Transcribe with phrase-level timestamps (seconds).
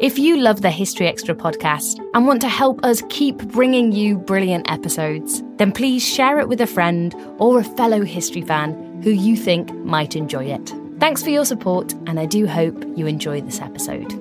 [0.00, 4.16] If you love the History Extra podcast and want to help us keep bringing you
[4.16, 9.10] brilliant episodes, then please share it with a friend or a fellow history fan who
[9.10, 10.72] you think might enjoy it.
[11.00, 14.14] Thanks for your support, and I do hope you enjoy this episode.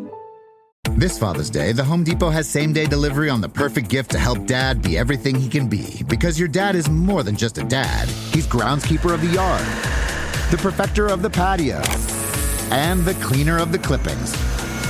[0.96, 4.20] This Father's Day, the Home Depot has same day delivery on the perfect gift to
[4.20, 6.02] help dad be everything he can be.
[6.08, 9.62] Because your dad is more than just a dad, he's groundskeeper of the yard,
[10.50, 11.84] the perfecter of the patio,
[12.72, 14.57] and the cleaner of the clippings.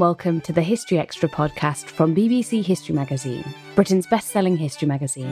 [0.00, 5.28] Welcome to the History Extra podcast from BBC History Magazine, Britain's best selling history magazine.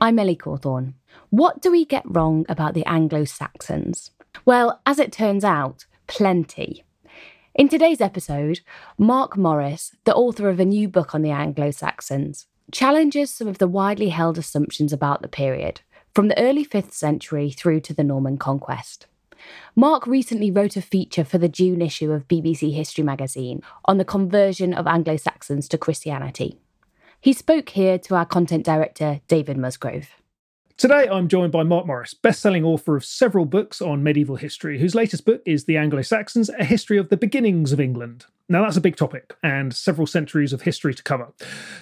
[0.00, 0.94] I'm Ellie Cawthorne.
[1.30, 4.12] What do we get wrong about the Anglo Saxons?
[4.44, 6.84] Well, as it turns out, plenty.
[7.52, 8.60] In today's episode,
[8.96, 13.58] Marc Morris, the author of a new book on the Anglo Saxons, challenges some of
[13.58, 15.80] the widely held assumptions about the period,
[16.14, 19.06] from the early 5th century through to the Norman conquest.
[19.74, 24.04] Marc recently wrote a feature for the June issue of BBC History magazine on the
[24.04, 26.58] conversion of Anglo Saxons to Christianity.
[27.20, 30.08] He spoke here to our content director, David Musgrove.
[30.80, 34.94] Today, I'm joined by Marc Morris, best-selling author of several books on medieval history, whose
[34.94, 38.24] latest book is The Anglo-Saxons: A History of the Beginnings of England.
[38.48, 41.34] Now, that's a big topic and several centuries of history to cover.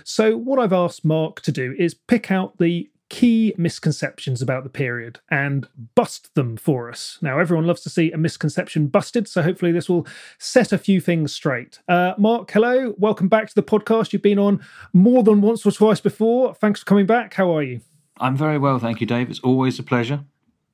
[0.02, 4.68] So, what I've asked Marc to do is pick out the key misconceptions about the
[4.68, 7.18] period and bust them for us.
[7.22, 11.00] Now, everyone loves to see a misconception busted, so hopefully this will set a few
[11.00, 11.78] things straight.
[11.86, 14.12] Uh, Marc, hello, welcome back to the podcast.
[14.12, 14.60] You've been on
[14.92, 16.52] more than once or twice before.
[16.52, 17.34] Thanks for coming back.
[17.34, 17.80] How are you?
[18.20, 19.30] I'm very well, thank you, Dave.
[19.30, 20.24] It's always a pleasure.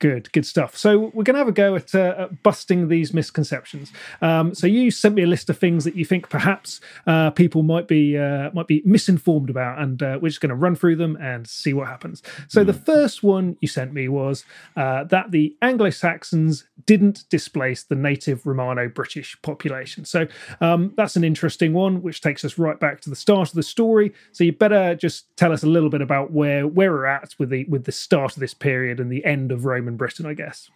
[0.05, 0.77] Good, good stuff.
[0.77, 3.91] So we're going to have a go at, uh, at busting these misconceptions.
[4.21, 7.63] Um, so you sent me a list of things that you think perhaps uh, people
[7.63, 10.97] might be uh, might be misinformed about, and uh, we're just going to run through
[10.97, 12.23] them and see what happens.
[12.49, 12.67] So mm.
[12.67, 14.45] the first one you sent me was
[14.77, 20.05] uh, that the Anglo Saxons didn't displace the native Romano-British population.
[20.05, 20.27] So
[20.61, 23.63] um, that's an interesting one, which takes us right back to the start of the
[23.63, 24.13] story.
[24.33, 27.49] So you better just tell us a little bit about where where we're at with
[27.49, 30.71] the with the start of this period and the end of Roman Britain, I guess.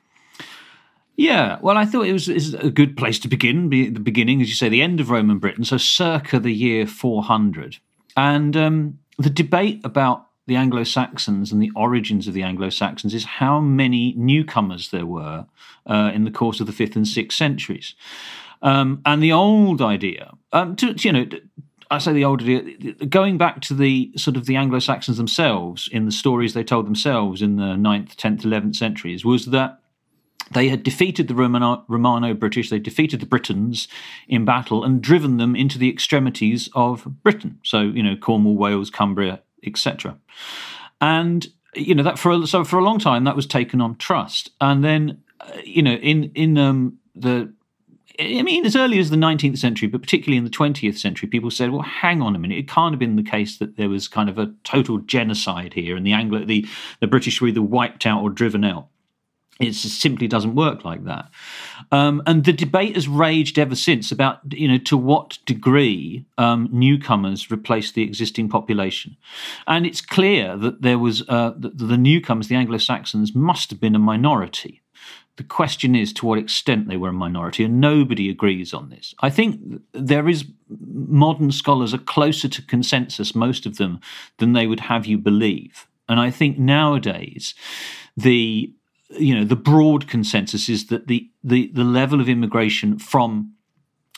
[1.17, 3.69] Yeah, well, I thought it was, it was a good place to begin.
[3.69, 6.87] Be, the beginning, as you say, the end of Roman Britain, so circa the year
[6.87, 7.79] 400.
[8.17, 13.15] And um, the debate about the Anglo Saxons and the origins of the Anglo Saxons
[13.15, 15.47] is how many newcomers there were
[15.87, 17.95] uh, in the course of the fifth and sixth centuries.
[18.63, 21.27] Um, and the old idea, um, to, you know,
[21.91, 25.89] I say the old idea, going back to the sort of the Anglo Saxons themselves
[25.91, 29.81] in the stories they told themselves in the 9th, 10th, 11th centuries, was that
[30.53, 33.89] they had defeated the Romano British, they defeated the Britons
[34.29, 37.59] in battle and driven them into the extremities of Britain.
[37.63, 40.17] So, you know, Cornwall, Wales, Cumbria, etc.
[41.01, 43.97] And, you know, that for a, so for a long time that was taken on
[43.97, 44.51] trust.
[44.61, 47.53] And then, uh, you know, in, in um, the
[48.21, 51.53] I mean, as early as the 19th century, but particularly in the 20th century, people
[51.53, 52.59] said, well, hang on a minute.
[52.59, 55.97] It can't have been the case that there was kind of a total genocide here
[55.97, 56.67] and the Anglo, the,
[57.01, 58.89] the British were either wiped out or driven out.
[59.61, 61.31] It simply doesn't work like that.
[61.91, 66.69] Um, and the debate has raged ever since about, you know, to what degree um,
[66.71, 69.17] newcomers replaced the existing population.
[69.67, 73.81] And it's clear that there was, uh, that the newcomers, the Anglo Saxons, must have
[73.81, 74.81] been a minority.
[75.39, 79.15] The question is to what extent they were a minority, and nobody agrees on this.
[79.21, 79.61] I think
[79.93, 84.01] there is modern scholars are closer to consensus, most of them,
[84.39, 85.87] than they would have you believe.
[86.09, 87.55] And I think nowadays,
[88.17, 88.73] the
[89.11, 93.55] you know the broad consensus is that the the, the level of immigration from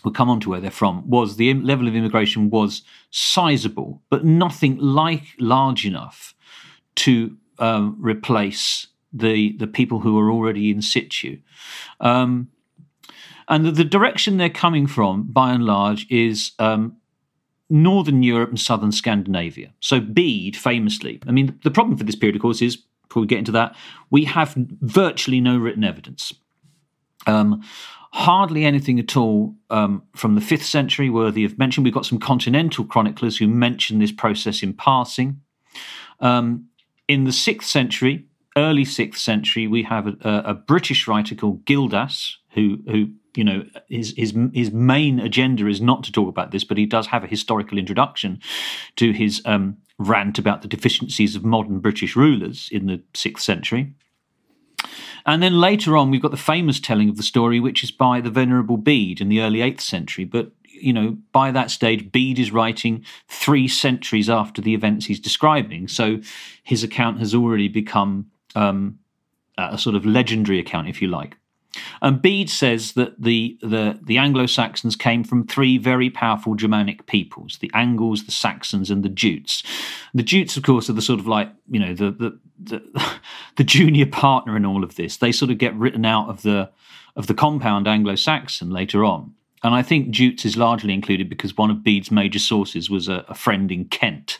[0.03, 2.81] we'll come on to where they're from was the level of immigration was
[3.11, 6.35] sizable, but nothing like large enough
[6.95, 11.39] to um, replace the the people who are already in situ.
[12.01, 12.49] Um,
[13.49, 16.97] and the, the, direction they're coming from, by and large, is um,
[17.69, 19.73] Northern Europe and Southern Scandinavia.
[19.81, 22.77] So Bede, famously, I mean, the problem for this period, of course, is
[23.09, 23.75] before we get into that,
[24.11, 26.33] we have virtually no written evidence.
[27.27, 27.65] Um,
[28.13, 31.85] hardly anything at all um, from the fifth century worthy of mention.
[31.85, 35.41] We've got some continental chroniclers who mention this process in passing.
[36.21, 36.67] Um,
[37.09, 38.27] in the sixth century,
[38.57, 43.65] early sixth century, we have a, a, British writer called Gildas, who who you know
[43.89, 47.25] his his his main agenda is not to talk about this, but he does have
[47.25, 48.41] a historical introduction
[48.97, 53.95] to his um, rant about the deficiencies of modern British rulers in the sixth century.
[55.27, 58.21] And then later on, we've got the famous telling of the story, which is by
[58.21, 60.25] the Venerable Bede in the early 8th century.
[60.25, 65.21] But, you know, by that stage, Bede is writing three centuries after the events he's
[65.21, 65.89] describing.
[65.89, 66.21] So
[66.63, 68.99] his account has already become um,
[69.59, 71.37] a sort of legendary account, if you like.
[72.03, 77.07] And Bede says that the, the, the Anglo Saxons came from three very powerful Germanic
[77.07, 79.63] peoples the Angles, the Saxons, and the Jutes.
[80.15, 83.13] The Jutes, of course, are the sort of like, you know, the, the, the,
[83.57, 85.17] the junior partner in all of this.
[85.17, 86.71] They sort of get written out of the,
[87.17, 89.35] of the compound Anglo Saxon later on.
[89.63, 93.25] And I think Jutes is largely included because one of Bede's major sources was a,
[93.29, 94.39] a, friend in Kent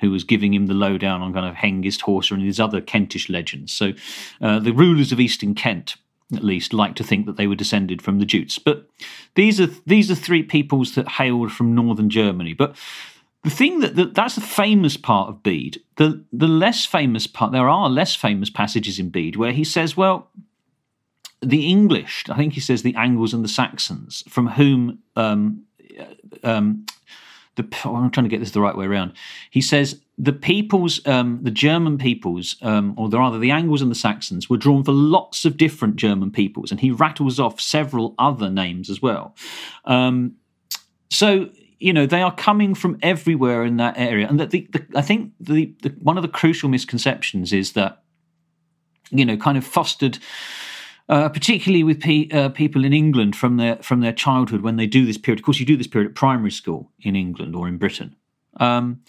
[0.00, 3.28] who was giving him the lowdown on kind of Hengist, Horsa, and these other Kentish
[3.28, 3.72] legends.
[3.72, 3.92] So
[4.40, 5.96] uh, the rulers of Eastern Kent
[6.32, 8.58] at least, like to think that they were descended from the Jutes.
[8.58, 8.86] But
[9.34, 12.54] these are these are three peoples that hailed from northern Germany.
[12.54, 12.76] But
[13.42, 15.80] the thing that, that that's the famous part of Bede.
[15.96, 19.96] The the less famous part, there are less famous passages in Bede where he says,
[19.96, 20.30] well,
[21.42, 25.64] the English, I think he says the Angles and the Saxons, from whom um,
[26.42, 26.84] um,
[27.56, 29.12] the oh, I'm trying to get this the right way around.
[29.50, 33.96] He says the peoples, um, the German peoples, um, or rather the Angles and the
[33.96, 38.50] Saxons, were drawn for lots of different German peoples, and he rattles off several other
[38.50, 39.34] names as well.
[39.84, 40.36] Um,
[41.10, 44.86] so you know they are coming from everywhere in that area, and that the, the
[44.94, 48.02] I think the, the one of the crucial misconceptions is that
[49.10, 50.18] you know kind of fostered
[51.10, 54.86] uh, particularly with pe- uh, people in England from their from their childhood when they
[54.86, 55.40] do this period.
[55.40, 58.14] Of course, you do this period at primary school in England or in Britain.
[58.58, 59.02] Um,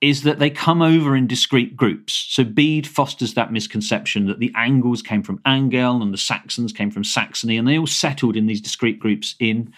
[0.00, 2.24] is that they come over in discrete groups.
[2.30, 6.90] So Bede fosters that misconception that the Angles came from Angeln and the Saxons came
[6.90, 9.74] from Saxony, and they all settled in these discrete groups in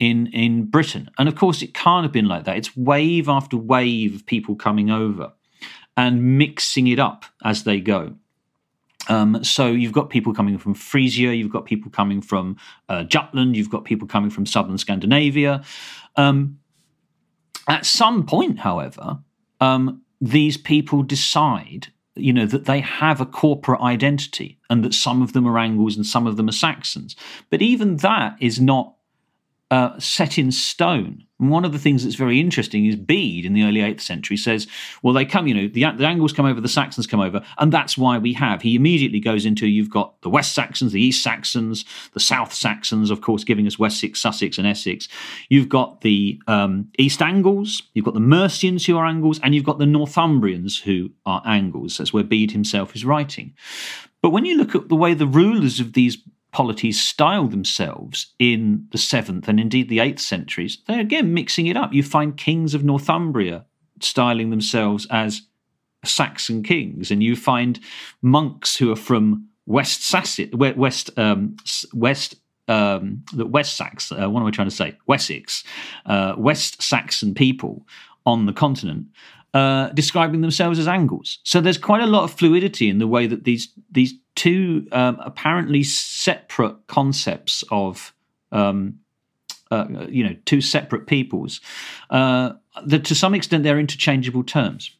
[0.00, 1.08] in in Britain.
[1.16, 2.56] And of course, it can't have been like that.
[2.56, 5.32] It's wave after wave of people coming over
[5.96, 8.16] and mixing it up as they go.
[9.08, 12.56] Um, so you've got people coming from Frisia, you've got people coming from
[12.88, 15.62] uh, Jutland, you've got people coming from southern Scandinavia.
[16.16, 16.58] Um,
[17.68, 19.18] at some point, however,
[19.60, 25.22] um, these people decide, you know, that they have a corporate identity and that some
[25.22, 27.16] of them are Angles and some of them are Saxons.
[27.50, 28.93] But even that is not
[29.70, 31.24] uh, set in stone.
[31.40, 34.36] And one of the things that's very interesting is Bede in the early 8th century
[34.36, 34.68] says,
[35.02, 37.72] well, they come, you know, the, the Angles come over, the Saxons come over, and
[37.72, 38.62] that's why we have.
[38.62, 43.10] He immediately goes into you've got the West Saxons, the East Saxons, the South Saxons,
[43.10, 45.08] of course, giving us Wessex, Sussex, and Essex.
[45.48, 49.64] You've got the um, East Angles, you've got the Mercians who are Angles, and you've
[49.64, 51.98] got the Northumbrians who are Angles.
[51.98, 53.54] That's where Bede himself is writing.
[54.22, 56.16] But when you look at the way the rulers of these
[56.54, 61.76] polities style themselves in the seventh and indeed the eighth centuries, they're again mixing it
[61.76, 61.92] up.
[61.92, 63.64] You find kings of Northumbria
[64.00, 65.42] styling themselves as
[66.04, 67.80] Saxon kings, and you find
[68.22, 71.56] monks who are from West Sussex, West um,
[71.92, 72.36] West
[72.68, 74.12] um, West Sax.
[74.12, 74.96] Uh, what am I trying to say?
[75.08, 75.64] Wessex,
[76.06, 77.84] uh, West Saxon people
[78.26, 79.06] on the continent.
[79.54, 81.38] Uh, describing themselves as angles.
[81.44, 85.16] So there's quite a lot of fluidity in the way that these these two um,
[85.20, 88.12] apparently separate concepts of
[88.50, 88.98] um,
[89.70, 91.60] uh, you know two separate peoples
[92.10, 94.90] uh, that to some extent they're interchangeable terms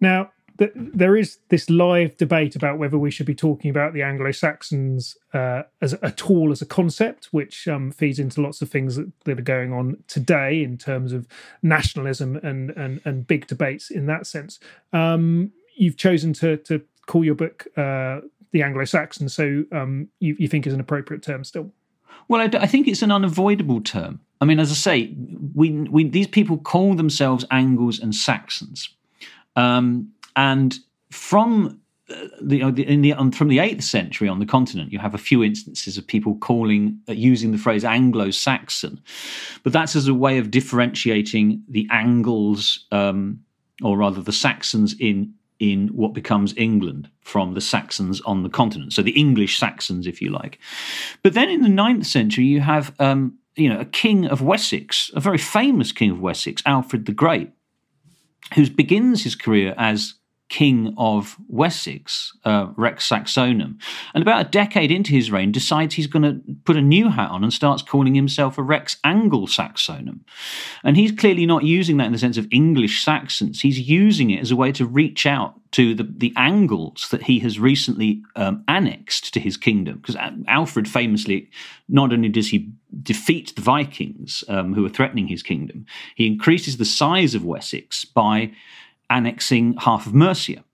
[0.00, 0.32] now
[0.66, 5.16] th- there is this live debate about whether we should be talking about the anglo-saxons
[5.34, 9.10] uh, as at all as a concept which um, feeds into lots of things that,
[9.24, 11.26] that, are going on today in terms of
[11.62, 14.58] nationalism and and, and big debates in that sense
[14.92, 18.20] um, you've chosen to to call your book uh,
[18.52, 21.72] the Anglo-Saxon, so um, you, you, think is an appropriate term still?
[22.28, 24.20] Well, I, I, think it's an unavoidable term.
[24.40, 25.14] I mean, as I say,
[25.54, 28.90] we, we these people call themselves Angles and Saxons,
[29.56, 30.78] um, and
[31.10, 35.18] from uh, the, in the from the eighth century on the continent, you have a
[35.18, 39.00] few instances of people calling uh, using the phrase Anglo-Saxon,
[39.62, 43.44] but that's as a way of differentiating the Angles, um,
[43.82, 48.92] or rather the Saxons in in what becomes England from the Saxons on the continent.
[48.92, 50.58] So the English Saxons, if you like.
[51.22, 55.10] But then in the ninth century, you have um, you know a king of Wessex,
[55.14, 57.50] a very famous king of Wessex, Alfred the Great,
[58.54, 60.14] who begins his career as
[60.52, 63.80] king of Wessex, uh, Rex Saxonum.
[64.14, 67.30] And about a decade into his reign, decides he's going to put a new hat
[67.30, 70.20] on and starts calling himself a Rex Anglo Saxonum.
[70.84, 73.62] And he's clearly not using that in the sense of English Saxons.
[73.62, 77.38] He's using it as a way to reach out to the, the Angles that he
[77.38, 79.96] has recently um, annexed to his kingdom.
[79.96, 80.16] Because
[80.48, 81.48] Alfred famously,
[81.88, 82.70] not only does he
[83.02, 88.04] defeat the Vikings um, who are threatening his kingdom, he increases the size of Wessex
[88.04, 88.52] by
[89.12, 90.64] annexing half of Mercia.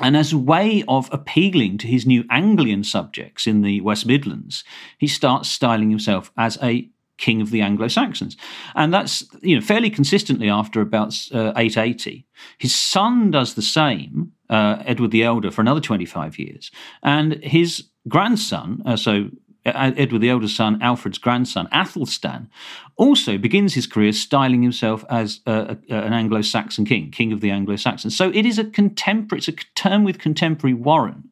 [0.00, 4.62] And as a way of appealing to his new Anglian subjects in the West Midlands,
[4.96, 8.36] he starts styling himself as a king of the Anglo-Saxons,
[8.76, 12.24] and that's you know fairly consistently after about uh, 880.
[12.58, 16.70] His son does the same, uh, Edward the Elder, for another 25 years,
[17.02, 19.30] and his grandson, uh, so
[19.74, 22.48] Edward the Elder's son, Alfred's grandson, Athelstan,
[22.96, 27.50] also begins his career styling himself as a, a, an Anglo-Saxon king, king of the
[27.50, 28.16] Anglo-Saxons.
[28.16, 31.30] So it is a contemporary, it's a term with contemporary warren.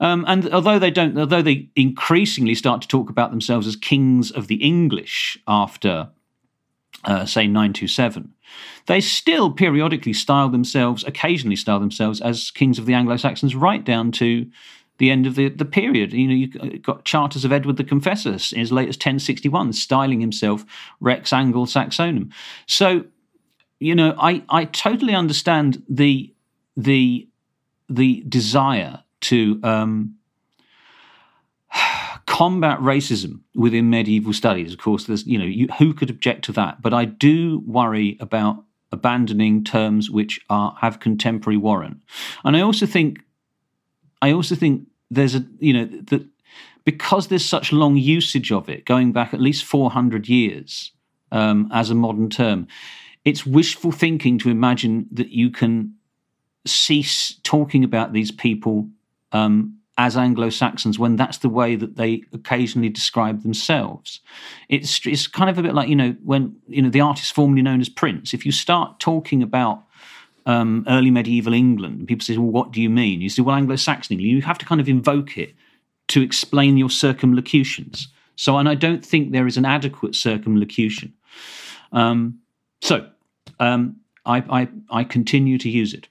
[0.00, 4.30] Um, and although they don't, although they increasingly start to talk about themselves as kings
[4.30, 6.10] of the English after,
[7.04, 8.32] uh, say, 927,
[8.86, 13.84] they still periodically style themselves, occasionally style themselves as kings of the Anglo Saxons, right
[13.84, 14.48] down to
[14.98, 16.12] the end of the, the period.
[16.12, 20.64] You know, you got charters of Edward the Confessor as late as 1061, styling himself
[21.00, 22.32] Rex Anglo Saxonum.
[22.66, 23.04] So,
[23.80, 26.34] you know, I, I totally understand the
[26.76, 27.28] the
[27.88, 30.16] the desire to um,
[32.26, 34.72] combat racism within medieval studies.
[34.72, 38.16] Of course, there's you know you, who could object to that, but I do worry
[38.20, 41.98] about abandoning terms which are have contemporary warrant,
[42.44, 43.20] and I also think
[44.22, 46.26] I also think there's a you know that
[46.84, 50.92] because there's such long usage of it, going back at least 400 years
[51.30, 52.66] um, as a modern term,
[53.24, 55.94] it's wishful thinking to imagine that you can
[56.66, 58.88] cease talking about these people
[59.32, 64.20] um, as Anglo Saxons when that's the way that they occasionally describe themselves.
[64.68, 67.62] It's it's kind of a bit like you know when you know the artist formerly
[67.62, 68.32] known as Prince.
[68.32, 69.82] If you start talking about
[70.48, 72.08] um, early medieval England.
[72.08, 73.20] People say, well, what do you mean?
[73.20, 74.32] You say, well, Anglo Saxon England.
[74.32, 75.54] You have to kind of invoke it
[76.08, 78.08] to explain your circumlocutions.
[78.34, 81.12] So, and I don't think there is an adequate circumlocution.
[81.92, 82.40] Um,
[82.80, 83.08] so,
[83.60, 86.08] um, I, I, I continue to use it.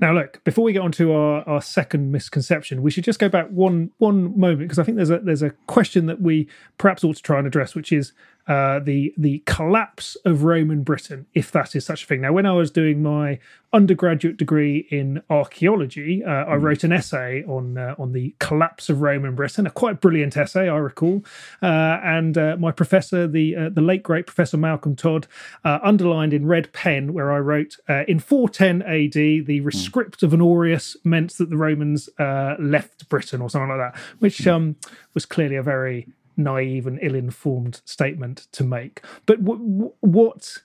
[0.00, 3.28] Now, look, before we get on to our, our second misconception, we should just go
[3.28, 7.04] back one one moment because I think there's a there's a question that we perhaps
[7.04, 8.12] ought to try and address, which is
[8.46, 12.22] uh, the the collapse of Roman Britain, if that is such a thing.
[12.22, 13.38] Now, when I was doing my
[13.72, 16.64] undergraduate degree in archaeology, uh, I hmm.
[16.64, 20.68] wrote an essay on uh, on the collapse of Roman Britain, a quite brilliant essay,
[20.68, 21.24] I recall.
[21.62, 25.26] Uh, and uh, my professor, the uh, the late great Professor Malcolm Todd,
[25.64, 27.76] underlined in red pen where I wrote
[28.08, 29.64] in 410 AD, the hmm.
[29.64, 34.50] rescript of Honorius meant that the Romans left Britain or something like that, which hmm.
[34.50, 34.76] um,
[35.14, 36.08] was clearly a very
[36.42, 39.02] naive and ill-informed statement to make.
[39.26, 40.58] But w- what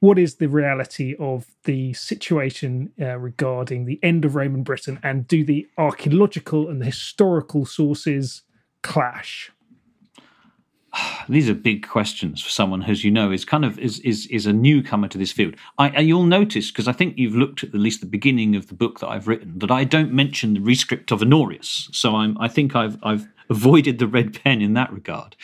[0.00, 5.26] what is the reality of the situation uh, regarding the end of Roman Britain, and
[5.26, 8.42] do the archaeological and the historical sources
[8.82, 9.50] clash?
[11.28, 14.26] These are big questions for someone who, as you know, is kind of is is
[14.26, 15.56] is a newcomer to this field.
[15.78, 18.74] I, you'll notice because I think you've looked at at least the beginning of the
[18.74, 21.88] book that I've written that I don't mention the rescript of Honorius.
[21.92, 25.36] So I'm I think I've I've avoided the red pen in that regard.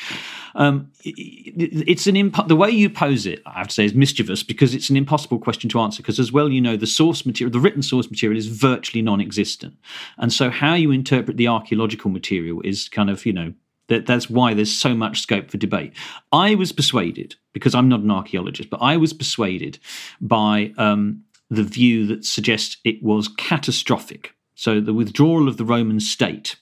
[0.54, 4.42] Um, it's an imp- the way you pose it, I have to say, is mischievous
[4.42, 6.02] because it's an impossible question to answer.
[6.02, 9.74] Because as well, you know, the source material, the written source material, is virtually non-existent,
[10.18, 13.52] and so how you interpret the archaeological material is kind of, you know,
[13.88, 15.92] that that's why there's so much scope for debate.
[16.30, 19.78] I was persuaded because I'm not an archaeologist, but I was persuaded
[20.20, 24.34] by um, the view that suggests it was catastrophic.
[24.54, 26.56] So the withdrawal of the Roman state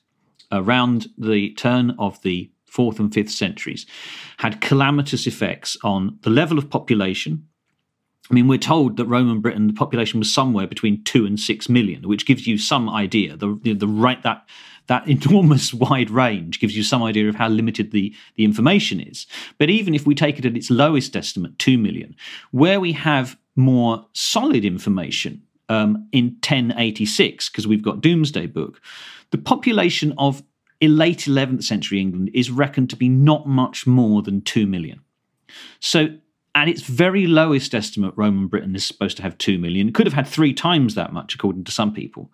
[0.50, 3.84] around the turn of the fourth and fifth centuries
[4.38, 7.46] had calamitous effects on the level of population.
[8.30, 11.68] I mean, we're told that Roman Britain, the population was somewhere between two and six
[11.68, 13.36] million, which gives you some idea.
[13.36, 14.44] The, the, the right that
[14.90, 19.24] that enormous wide range gives you some idea of how limited the, the information is.
[19.56, 22.16] But even if we take it at its lowest estimate, two million,
[22.50, 28.80] where we have more solid information um, in 1086, because we've got Domesday Book,
[29.30, 30.42] the population of
[30.82, 35.00] late 11th century England is reckoned to be not much more than 2 million.
[35.78, 36.08] So,
[36.56, 39.86] at its very lowest estimate, Roman Britain is supposed to have 2 million.
[39.86, 42.32] It could have had three times that much, according to some people.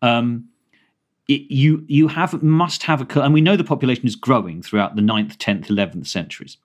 [0.00, 0.48] Um,
[1.28, 4.96] it, you you have must have a and we know the population is growing throughout
[4.96, 6.56] the 9th, 10th, 11th centuries.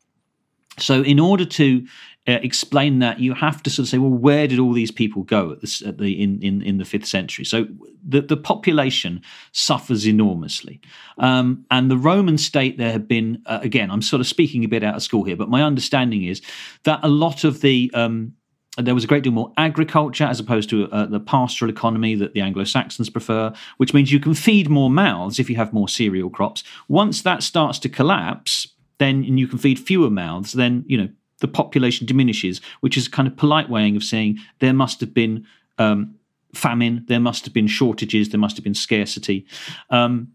[0.79, 1.85] So, in order to
[2.27, 5.23] uh, explain that, you have to sort of say, well, where did all these people
[5.23, 7.45] go at, this, at the in, in in the fifth century?
[7.45, 7.67] So,
[8.07, 10.81] the the population suffers enormously,
[11.19, 13.91] um, and the Roman state there had been uh, again.
[13.91, 16.41] I'm sort of speaking a bit out of school here, but my understanding is
[16.85, 18.33] that a lot of the um,
[18.77, 22.33] there was a great deal more agriculture as opposed to uh, the pastoral economy that
[22.33, 25.87] the Anglo Saxons prefer, which means you can feed more mouths if you have more
[25.87, 26.63] cereal crops.
[26.87, 31.09] Once that starts to collapse, then and you can feed fewer mouths, then you know
[31.39, 35.13] the population diminishes, which is a kind of polite way of saying there must have
[35.13, 35.45] been
[35.77, 36.15] um,
[36.55, 39.45] famine, there must have been shortages, there must have been scarcity.
[39.89, 40.29] Um,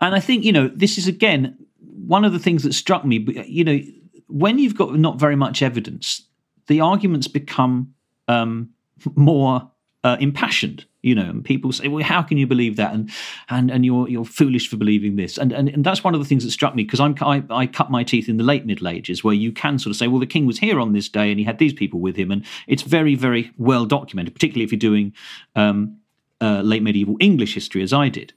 [0.00, 1.56] and I think, you know, this is again
[2.06, 3.80] one of the things that struck me, you know,
[4.28, 6.22] when you've got not very much evidence,
[6.66, 7.94] the arguments become
[8.28, 8.70] um,
[9.14, 9.70] more
[10.02, 12.92] uh, impassioned you know and people say well how can you believe that?
[12.94, 13.10] And
[13.50, 15.36] and and you're you're foolish for believing this.
[15.38, 17.66] And and, and that's one of the things that struck me because I'm I, I
[17.66, 20.20] cut my teeth in the late middle ages where you can sort of say well
[20.20, 22.30] the king was here on this day and he had these people with him.
[22.30, 25.12] And it's very very well documented particularly if you're doing
[25.54, 25.98] um,
[26.40, 28.32] uh, late medieval English history as I did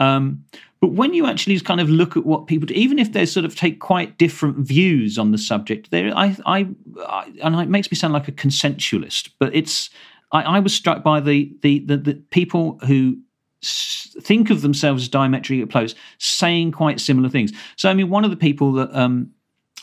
[0.00, 0.44] um,
[0.80, 3.46] but when you actually kind of look at what people do, even if they sort
[3.46, 6.68] of take quite different views on the subject, there, I, I,
[7.06, 9.90] I, and it makes me sound like a consensualist, but it's
[10.32, 13.16] I, I was struck by the, the, the, the people who
[13.62, 17.52] think of themselves as diametrically opposed saying quite similar things.
[17.76, 19.30] So, I mean, one of the people that um,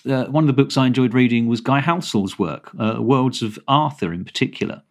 [0.09, 3.57] uh, one of the books I enjoyed reading was Guy Halsall's work, uh, Worlds of
[3.67, 4.83] Arthur in particular.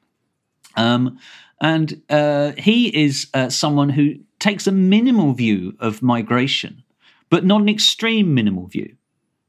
[0.76, 1.18] Um,
[1.60, 6.82] and uh, he is uh, someone who takes a minimal view of migration,
[7.30, 8.96] but not an extreme minimal view.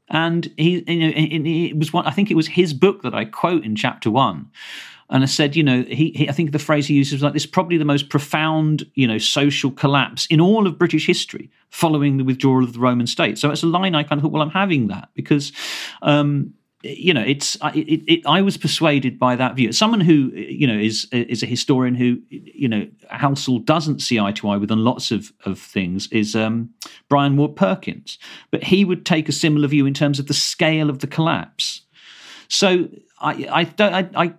[0.09, 2.05] And he, you know, it was one.
[2.05, 4.51] I think it was his book that I quote in chapter one,
[5.09, 7.33] and I said, you know, he, he, I think the phrase he uses was like
[7.33, 12.17] this: probably the most profound, you know, social collapse in all of British history following
[12.17, 13.39] the withdrawal of the Roman state.
[13.39, 15.51] So it's a line I kind of thought, well, I'm having that because.
[16.03, 19.71] Um, you know, it's it, it, I was persuaded by that view.
[19.71, 24.33] Someone who you know is is a historian who you know Halsall doesn't see eye
[24.33, 26.69] to eye with lots of of things is um,
[27.09, 28.19] Bryan Ward Perkins,
[28.51, 31.81] but he would take a similar view in terms of the scale of the collapse.
[32.49, 34.33] So I I don't I, I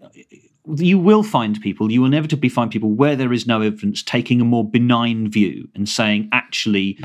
[0.76, 4.40] you will find people, you will inevitably find people where there is no evidence taking
[4.40, 6.98] a more benign view and saying, actually,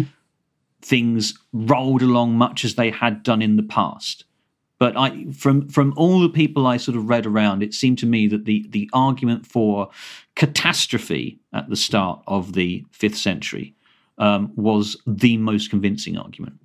[0.81, 4.24] things rolled along much as they had done in the past.
[4.79, 8.05] But I, from from all the people I sort of read around, it seemed to
[8.05, 9.89] me that the the argument for
[10.35, 13.75] catastrophe at the start of the fifth century
[14.18, 16.59] um, was the most convincing argument.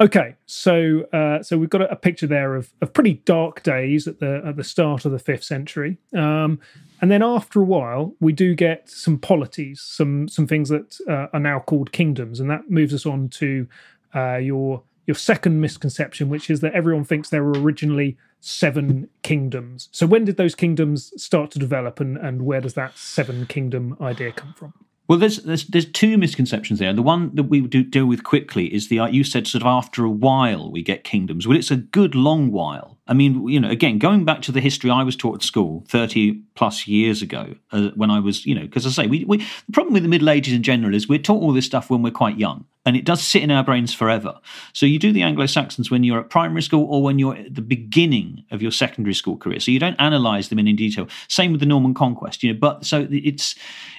[0.00, 4.08] Okay, so uh, so we've got a, a, picture there of, of pretty dark days
[4.08, 6.58] at the at the start of the fifth century, um,
[7.00, 11.28] and then after a while we do get some polities, some some things that uh,
[11.32, 13.68] are now called kingdoms, and that moves us on to
[14.16, 19.88] uh, your your second misconception, which is that everyone thinks there were originally seven kingdoms.
[19.92, 23.96] So when did those kingdoms start to develop, and and where does that seven kingdom
[24.00, 24.74] idea come from?
[25.06, 26.92] Well, there's, there's there's two misconceptions there.
[26.94, 30.04] The one that we do deal with quickly is the you said sort of after
[30.04, 31.46] a while we get kingdoms.
[31.46, 32.94] Well, it's a good long while.
[33.06, 35.84] I mean, you know, again, going back to the history I was taught at school
[35.88, 39.38] 30 plus years ago, uh, when I was, you know, because I say, we, we,
[39.38, 42.00] the problem with the Middle Ages in general is we're taught all this stuff when
[42.00, 44.40] we're quite young, and it does sit in our brains forever.
[44.72, 47.54] So you do the Anglo Saxons when you're at primary school or when you're at
[47.54, 49.60] the beginning of your secondary school career.
[49.60, 51.06] So you don't analyze them in, in detail.
[51.28, 53.54] Same with the Norman conquest, you know, but so it's,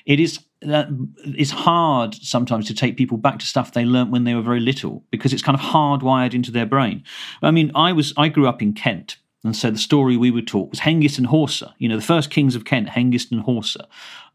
[0.08, 0.88] it is that
[1.26, 4.60] it's hard sometimes to take people back to stuff they learnt when they were very
[4.60, 7.04] little because it's kind of hardwired into their brain.
[7.42, 10.42] I mean, I was I grew up in Kent, and so the story we were
[10.42, 11.74] taught was Hengist and Horsa.
[11.78, 13.86] You know, the first kings of Kent, Hengist and Horsa.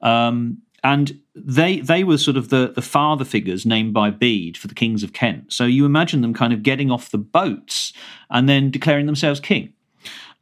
[0.02, 4.66] Um, and they they were sort of the the father figures named by Bede for
[4.66, 5.52] the kings of Kent.
[5.52, 7.92] So you imagine them kind of getting off the boats
[8.30, 9.72] and then declaring themselves king.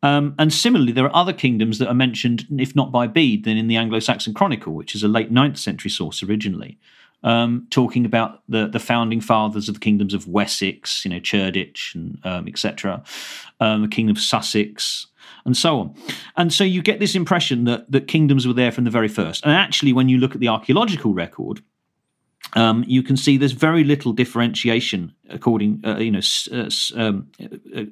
[0.03, 3.57] Um, and similarly, there are other kingdoms that are mentioned, if not by Bede, then
[3.57, 6.79] in the Anglo Saxon Chronicle, which is a late 9th century source originally,
[7.25, 11.95] um, talking about the, the founding fathers of the kingdoms of Wessex, you know, Cerdic,
[11.95, 13.03] and um, etc.,
[13.61, 15.09] um, the kingdom of Sussex,
[15.45, 15.95] and so on.
[16.37, 19.45] And so you get this impression that, that kingdoms were there from the very first.
[19.45, 21.61] And actually, when you look at the archaeological record,
[22.55, 26.21] um, you can see there's very little differentiation according, uh, you know,
[26.53, 27.29] uh, um,
[27.77, 27.83] uh,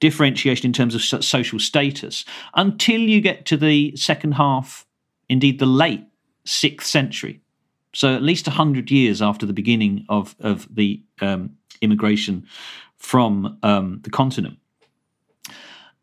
[0.00, 4.86] differentiation in terms of social status until you get to the second half,
[5.28, 6.04] indeed the late
[6.44, 7.40] sixth century.
[7.94, 12.46] So at least hundred years after the beginning of of the um, immigration
[12.96, 14.58] from um, the continent,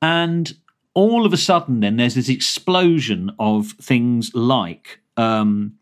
[0.01, 0.54] and
[0.93, 5.73] all of a sudden, then there's this explosion of things like um,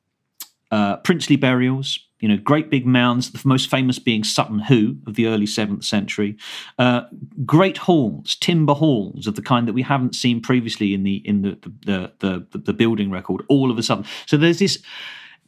[0.72, 5.16] uh, princely burials, you know, great big mounds, the most famous being Sutton Hoo of
[5.16, 6.38] the early 7th century.
[6.78, 7.04] Uh,
[7.46, 11.42] great halls, timber halls of the kind that we haven't seen previously in the in
[11.42, 14.06] the the, the, the, the building record all of a sudden.
[14.26, 14.82] So there's this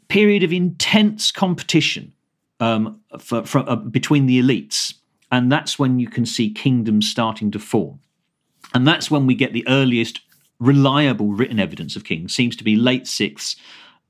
[0.08, 2.14] period of intense competition
[2.60, 4.94] um, for, for, uh, between the elites.
[5.32, 8.00] And that's when you can see kingdoms starting to form.
[8.74, 10.22] And that's when we get the earliest
[10.60, 13.56] reliable written evidence of kings, seems to be late 6th,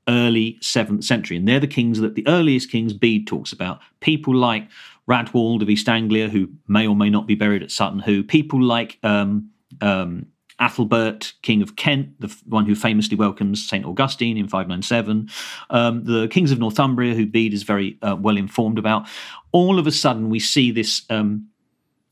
[0.08, 1.36] early 7th century.
[1.36, 3.80] And they're the kings that the earliest kings Bede talks about.
[4.00, 4.68] People like
[5.08, 8.62] Raedwald of East Anglia, who may or may not be buried at Sutton Hoo, people
[8.62, 10.26] like um, um,
[10.60, 13.84] Athelbert, King of Kent, the one who famously welcomes St.
[13.84, 15.28] Augustine in 597,
[15.70, 19.08] um, the kings of Northumbria, who Bede is very uh, well informed about.
[19.50, 21.48] All of a sudden, we see this, um,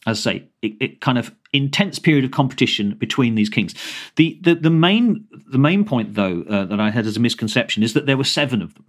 [0.07, 3.75] as I say, it, it, kind of intense period of competition between these kings.
[4.17, 7.83] The the, the main the main point, though, uh, that I had as a misconception
[7.83, 8.85] is that there were seven of them,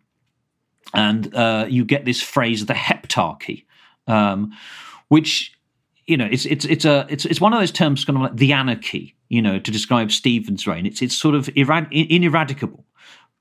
[0.94, 3.66] and uh, you get this phrase, the heptarchy,
[4.08, 4.52] um,
[5.08, 5.58] which
[6.08, 8.36] you know, it's it's it's a it's it's one of those terms, kind of like
[8.36, 10.86] the anarchy, you know, to describe Stephen's reign.
[10.86, 12.86] It's it's sort of irad- ineradicable,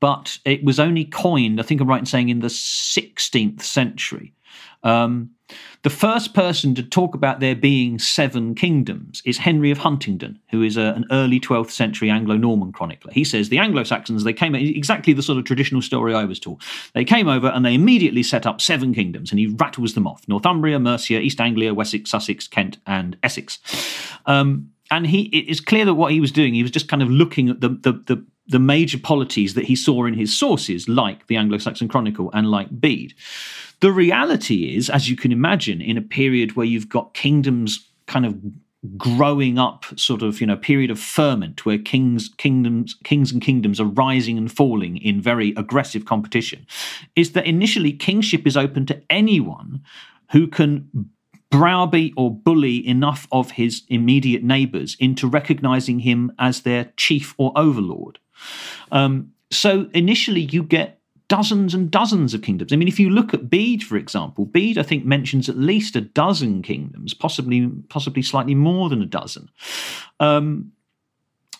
[0.01, 4.35] but it was only coined, I think I'm right in saying, in the 16th century.
[4.83, 5.31] Um,
[5.83, 10.63] the first person to talk about there being seven kingdoms is Henry of Huntingdon, who
[10.63, 13.13] is a, an early 12th century Anglo Norman chronicler.
[13.13, 16.39] He says the Anglo Saxons, they came, exactly the sort of traditional story I was
[16.39, 16.63] told.
[16.93, 20.27] They came over and they immediately set up seven kingdoms, and he rattles them off
[20.29, 23.59] Northumbria, Mercia, East Anglia, Wessex, Sussex, Kent, and Essex.
[24.27, 27.03] Um, and he it is clear that what he was doing, he was just kind
[27.03, 30.89] of looking at the, the, the the major polities that he saw in his sources,
[30.89, 33.15] like the Anglo Saxon Chronicle and like Bede.
[33.81, 38.27] The reality is, as you can imagine, in a period where you've got kingdoms kind
[38.27, 38.37] of
[38.97, 43.79] growing up sort of you know period of ferment where kings kingdoms kings and kingdoms
[43.79, 46.67] are rising and falling in very aggressive competition
[47.15, 49.83] is that initially kingship is open to anyone
[50.31, 50.89] who can
[51.51, 57.53] browbeat or bully enough of his immediate neighbors into recognizing him as their chief or
[57.57, 58.19] overlord
[58.93, 62.73] um, so initially you get dozens and dozens of kingdoms.
[62.73, 65.97] I mean, if you look at Bede, for example, Bede I think mentions at least
[65.97, 69.49] a dozen kingdoms, possibly possibly slightly more than a dozen.
[70.19, 70.73] Um,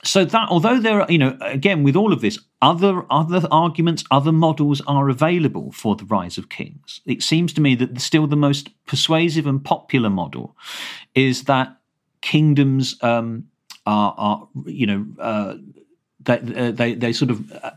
[0.03, 4.03] so that although there are, you know, again with all of this, other other arguments,
[4.11, 7.01] other models are available for the rise of kings.
[7.07, 10.57] It seems to me that still the most persuasive and popular model
[11.15, 11.77] is that
[12.23, 13.47] kingdoms um,
[13.87, 15.55] are, are, you know, uh,
[16.21, 17.71] they, uh, they they sort of uh,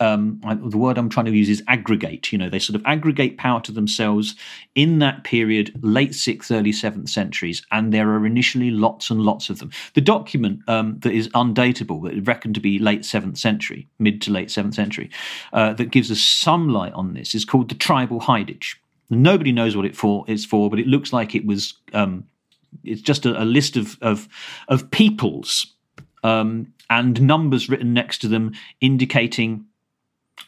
[0.00, 2.32] um, the word I'm trying to use is aggregate.
[2.32, 4.34] You know, they sort of aggregate power to themselves
[4.74, 9.50] in that period, late sixth, early seventh centuries, and there are initially lots and lots
[9.50, 9.70] of them.
[9.94, 14.22] The document um, that is undatable, that is reckoned to be late seventh century, mid
[14.22, 15.10] to late seventh century,
[15.52, 18.76] uh, that gives us some light on this is called the Tribal Hidage.
[19.10, 21.74] Nobody knows what it for it's for, but it looks like it was.
[21.92, 22.24] Um,
[22.84, 24.28] it's just a, a, list of of,
[24.68, 25.74] of peoples
[26.22, 29.64] um, and numbers written next to them indicating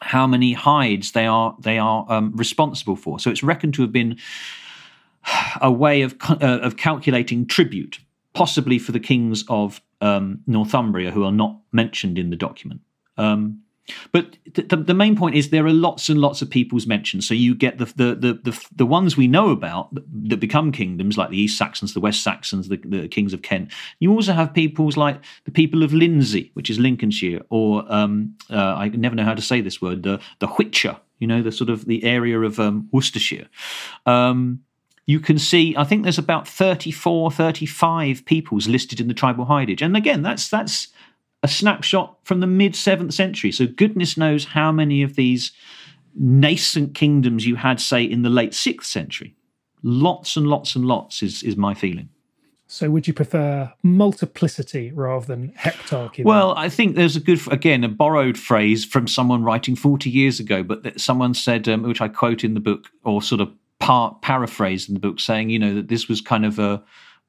[0.00, 3.18] how many hides they are they are um, responsible for.
[3.18, 4.18] So it's reckoned to have been
[5.60, 7.98] a way of uh, of calculating tribute,
[8.32, 12.80] possibly for the kings of um, Northumbria who are not mentioned in the document.
[13.16, 13.62] Um,
[14.12, 17.24] but the, the, main point is there are lots and lots of peoples mentioned.
[17.24, 21.18] So you get the the the the, the ones we know about that, become kingdoms,
[21.18, 23.72] like the East Saxons, the West Saxons, the, the, kings of Kent.
[23.98, 28.74] You also have peoples like the people of Lindsey, which is Lincolnshire, or um, uh,
[28.74, 30.98] I never know how to say this word, the the Hwicce.
[31.18, 33.48] You know, the sort of the area of um, Worcestershire.
[34.06, 34.60] Um,
[35.06, 39.82] you can see i think there's about 34 35 peoples listed in the tribal hidage
[39.82, 40.88] and again that's that's
[41.42, 43.52] a snapshot from the mid 7th century.
[43.52, 45.52] So goodness knows how many of these
[46.14, 49.34] nascent kingdoms you had, say, in the late 6th century.
[49.82, 52.08] Lots and lots and lots is, is my feeling.
[52.68, 56.24] So, would you prefer multiplicity rather than heptarchy?
[56.24, 60.40] Well, I think there's a good, again, a borrowed phrase from someone writing 40 years
[60.40, 63.52] ago, but that someone said, um, which I quote in the book, or sort of
[63.78, 66.82] part paraphrased in the book, saying, you know, that this was kind of a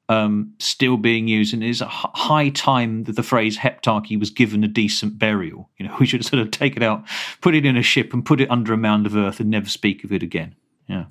[0.08, 4.30] um, still being used, and it is a high time that the phrase heptarchy was
[4.30, 5.70] given a decent burial.
[5.78, 7.04] You know, we should sort of take it out,
[7.40, 9.68] put it in a ship, and put it under a mound of earth, and never
[9.68, 10.54] speak of it again.
[10.88, 11.06] Yeah.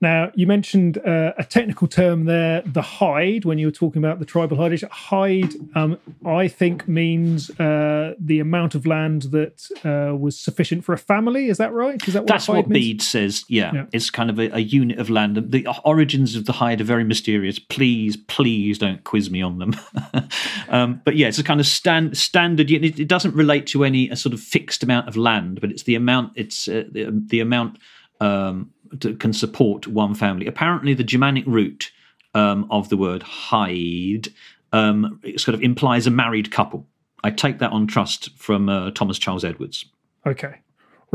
[0.00, 4.18] Now, you mentioned uh, a technical term there, the hide, when you were talking about
[4.18, 4.82] the tribal hide.
[4.82, 10.92] Hide, um, I think, means uh, the amount of land that uh, was sufficient for
[10.92, 11.48] a family.
[11.48, 11.96] Is that right?
[12.06, 12.72] Is that what That's what means?
[12.72, 13.44] Bede says.
[13.48, 13.72] Yeah.
[13.72, 13.86] yeah.
[13.92, 15.36] It's kind of a, a, unit of land.
[15.50, 17.58] The origins of the hide are very mysterious.
[17.58, 19.74] Please, please don't quiz me on them.
[20.68, 22.70] um, but yeah, it's a kind of stand, standard.
[22.70, 25.84] It, it, doesn't relate to any a sort of fixed amount of land, but it's
[25.84, 26.32] the amount.
[26.34, 27.78] It's uh, the, the amount
[28.20, 30.46] um, to, can support one family.
[30.46, 31.90] Apparently, the Germanic root
[32.34, 34.28] um, of the word hide
[34.72, 36.86] um, sort of implies a married couple.
[37.24, 39.84] I take that on trust from uh, Thomas Charles Edwards.
[40.26, 40.56] Okay.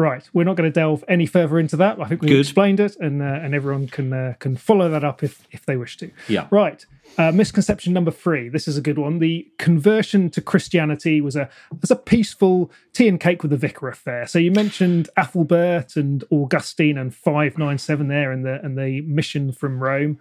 [0.01, 2.01] Right, we're not going to delve any further into that.
[2.01, 5.21] I think we've explained it, and uh, and everyone can uh, can follow that up
[5.21, 6.09] if if they wish to.
[6.27, 6.47] Yeah.
[6.49, 6.83] Right.
[7.19, 8.49] Uh, misconception number three.
[8.49, 9.19] This is a good one.
[9.19, 11.47] The conversion to Christianity was a
[11.79, 14.25] was a peaceful tea and cake with the vicar affair.
[14.25, 19.01] So you mentioned Athelbert and Augustine and five nine seven there, and the and the
[19.01, 20.17] mission from Rome.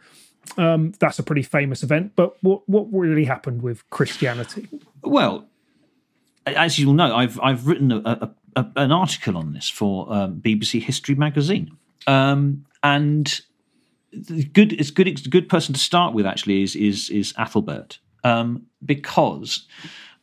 [0.58, 2.12] Um, that's a pretty famous event.
[2.16, 4.68] But what what really happened with Christianity?
[5.02, 5.48] Well,
[6.46, 10.40] as you'll know, I've I've written a, a, a, an article on this for um,
[10.40, 13.40] BBC History magazine, um, and
[14.52, 14.72] good.
[14.72, 15.08] It's good.
[15.08, 16.26] It's a good person to start with.
[16.26, 19.66] Actually, is is is Ethelbert um, because.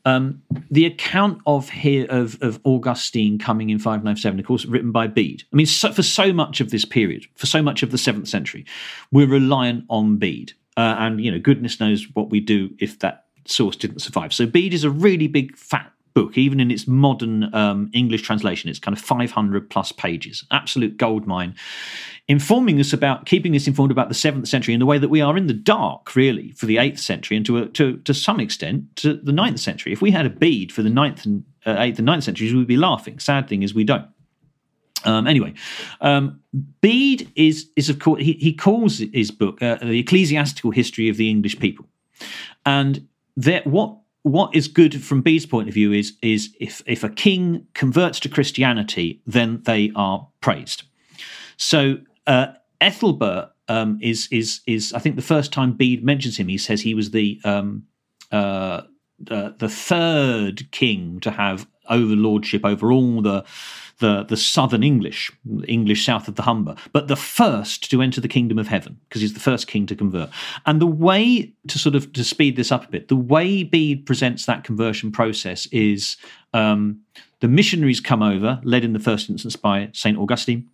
[0.05, 5.05] Um, the account of here of, of Augustine coming in 597, of course, written by
[5.05, 5.43] Bede.
[5.51, 8.29] I mean, so, for so much of this period, for so much of the seventh
[8.29, 8.65] century,
[9.11, 13.25] we're reliant on Bede, uh, and you know, goodness knows what we do if that
[13.43, 14.33] source didn't survive.
[14.33, 18.71] So Bede is a really big fat book, even in its modern um, English translation.
[18.71, 21.53] It's kind of 500 plus pages, absolute goldmine,
[22.27, 25.21] informing us about, keeping us informed about the seventh century in the way that we
[25.21, 28.39] are in the dark, really, for the eighth century and to, a, to, to some
[28.39, 29.93] extent to the ninth century.
[29.93, 32.65] If we had a Bede for the ninth and uh, eighth and ninth centuries, we'd
[32.65, 33.19] be laughing.
[33.19, 34.07] Sad thing is, we don't.
[35.05, 35.53] Um, anyway,
[36.01, 36.41] um,
[36.81, 41.17] Bede is is of course he, he calls his book uh, the ecclesiastical history of
[41.17, 41.85] the English people,
[42.65, 47.03] and that what what is good from Bede's point of view is is if if
[47.03, 50.83] a king converts to Christianity, then they are praised.
[51.57, 52.47] So uh,
[52.81, 56.81] Ethelbert um, is is is I think the first time Bede mentions him, he says
[56.81, 57.83] he was the um,
[58.31, 58.81] uh,
[59.29, 63.45] uh, the third king to have overlordship over all the
[63.99, 65.31] the, the southern English,
[65.67, 69.21] English south of the Humber, but the first to enter the kingdom of heaven because
[69.21, 70.29] he's the first king to convert.
[70.65, 74.05] And the way to sort of to speed this up a bit, the way Bede
[74.05, 76.17] presents that conversion process is
[76.53, 77.01] um,
[77.39, 80.69] the missionaries come over, led in the first instance by Saint Augustine.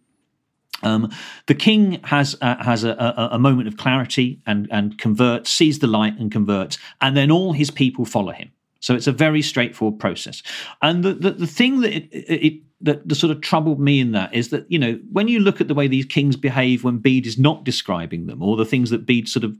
[0.82, 1.10] Um,
[1.46, 5.80] the king has uh, has a, a, a, moment of clarity and and converts, sees
[5.80, 8.52] the light and converts, and then all his people follow him.
[8.82, 10.44] So it's a very straightforward process.
[10.82, 14.12] And the the, the thing that it, it that the sort of troubled me in
[14.12, 16.98] that is that you know when you look at the way these kings behave when
[16.98, 19.58] Bede is not describing them, or the things that Bede sort of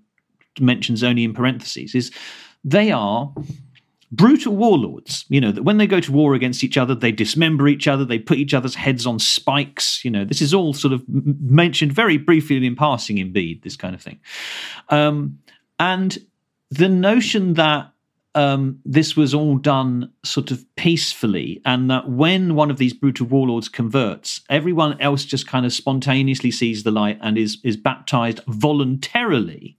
[0.60, 2.12] mentions only in parentheses, is
[2.64, 3.34] they are
[4.12, 5.26] brutal warlords.
[5.30, 8.06] You know that when they go to war against each other, they dismember each other,
[8.06, 10.04] they put each other's heads on spikes.
[10.04, 13.78] You know this is all sort of mentioned very briefly in passing in Bede, this
[13.78, 14.20] kind of thing,
[14.90, 15.40] um,
[15.80, 16.18] and
[16.70, 17.93] the notion that
[18.36, 23.28] um, this was all done sort of peacefully, and that when one of these brutal
[23.28, 28.40] warlords converts, everyone else just kind of spontaneously sees the light and is is baptized
[28.48, 29.78] voluntarily,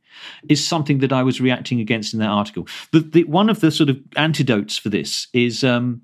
[0.48, 2.68] is something that I was reacting against in that article.
[2.92, 5.64] The, the one of the sort of antidotes for this is.
[5.64, 6.02] Um,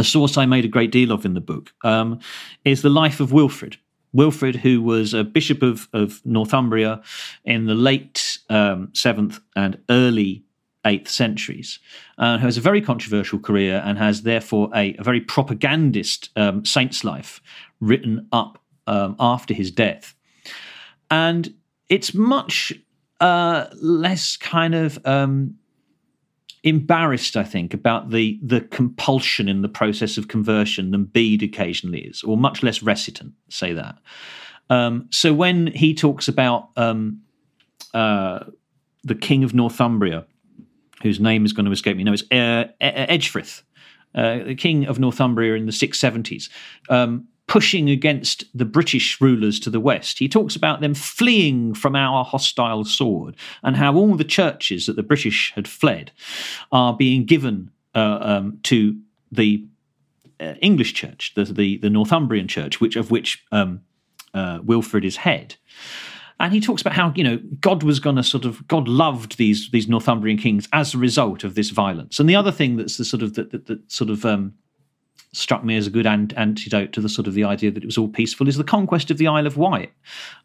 [0.00, 2.20] a source I made a great deal of in the book um,
[2.64, 3.78] is the life of Wilfrid.
[4.12, 7.02] Wilfrid, who was a bishop of, of Northumbria
[7.44, 10.44] in the late um, seventh and early
[10.84, 11.78] 8th centuries,
[12.18, 16.64] uh, who has a very controversial career and has therefore a, a very propagandist um,
[16.64, 17.40] saint's life
[17.80, 20.14] written up um, after his death.
[21.10, 21.54] And
[21.88, 22.72] it's much
[23.20, 25.56] uh, less kind of um,
[26.62, 32.02] embarrassed, I think, about the the compulsion in the process of conversion than Bede occasionally
[32.02, 33.98] is, or much less reticent, say that.
[34.70, 37.22] Um, so when he talks about um,
[37.94, 38.40] uh,
[39.02, 40.26] the king of Northumbria
[41.02, 42.04] whose name is going to escape me.
[42.04, 43.62] No, it's uh, Ecgfrith,
[44.14, 46.48] uh, the king of Northumbria in the 670s,
[46.88, 50.18] um, pushing against the British rulers to the west.
[50.18, 54.96] He talks about them fleeing from our hostile sword and how all the churches that
[54.96, 56.12] the British had fled
[56.72, 58.98] are being given uh, um, to
[59.32, 59.64] the
[60.40, 63.80] uh, English church, the, the, the Northumbrian church, which of which um,
[64.34, 65.56] uh, Wilfrid is head
[66.40, 69.38] and he talks about how you know God was going to sort of God loved
[69.38, 72.18] these these Northumbrian kings as a result of this violence.
[72.18, 74.54] And the other thing that's the sort of that, that, that sort of um,
[75.32, 77.86] struck me as a good an- antidote to the sort of the idea that it
[77.86, 79.92] was all peaceful is the conquest of the Isle of Wight.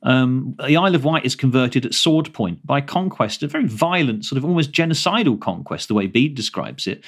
[0.03, 4.25] Um, the Isle of Wight is converted at sword point by conquest, a very violent,
[4.25, 7.03] sort of almost genocidal conquest, the way Bede describes it.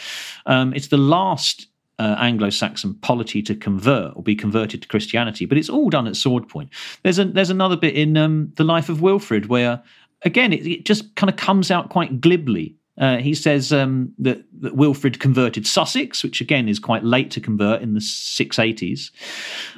[0.45, 1.67] Um, it's the last
[1.99, 6.15] uh, Anglo-Saxon polity to convert or be converted to Christianity, but it's all done at
[6.15, 6.69] sword point.
[7.03, 9.81] There's a there's another bit in um, the life of Wilfrid where
[10.23, 12.75] again it, it just kind of comes out quite glibly.
[12.97, 17.41] Uh, he says um, that, that Wilfrid converted Sussex, which again is quite late to
[17.41, 19.12] convert in the 680s.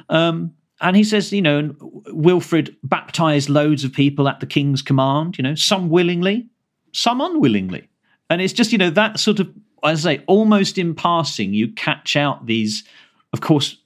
[0.08, 1.74] Um, and he says, you know,
[2.12, 6.46] Wilfrid baptized loads of people at the king's command, you know, some willingly,
[6.92, 7.88] some unwillingly.
[8.30, 9.52] And it's just, you know, that sort of,
[9.84, 12.84] as I say, almost in passing, you catch out these,
[13.32, 13.76] of course,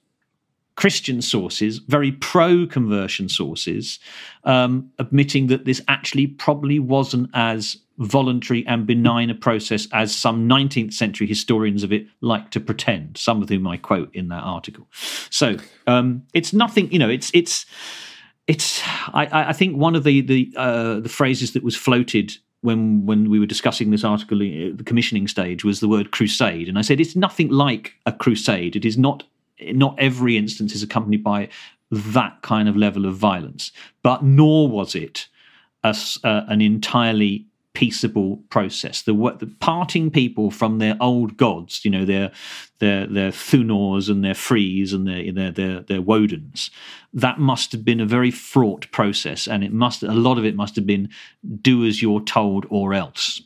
[0.75, 3.99] Christian sources, very pro conversion sources,
[4.43, 10.49] um, admitting that this actually probably wasn't as voluntary and benign a process as some
[10.49, 14.41] 19th century historians of it like to pretend, some of whom I quote in that
[14.41, 14.87] article.
[15.29, 17.67] So um, it's nothing, you know, it's, it's,
[18.47, 23.05] it's, I, I think one of the, the, uh, the phrases that was floated when
[23.05, 26.67] when we were discussing this article at uh, the commissioning stage was the word crusade.
[26.67, 28.75] And i said it's nothing like a crusade.
[28.75, 29.23] It is not
[29.73, 31.49] not every instance is accompanied by
[31.91, 33.71] that kind of level of violence.
[34.01, 35.27] But nor was it
[35.83, 39.01] a, uh, an entirely peaceable process.
[39.01, 42.31] The, the parting people from their old gods, you know, their
[42.79, 46.69] their their Thunors and their Freys and their their their, their Wodens.
[47.13, 50.55] That must have been a very fraught process, and it must a lot of it
[50.55, 51.09] must have been
[51.61, 53.41] do as you're told or else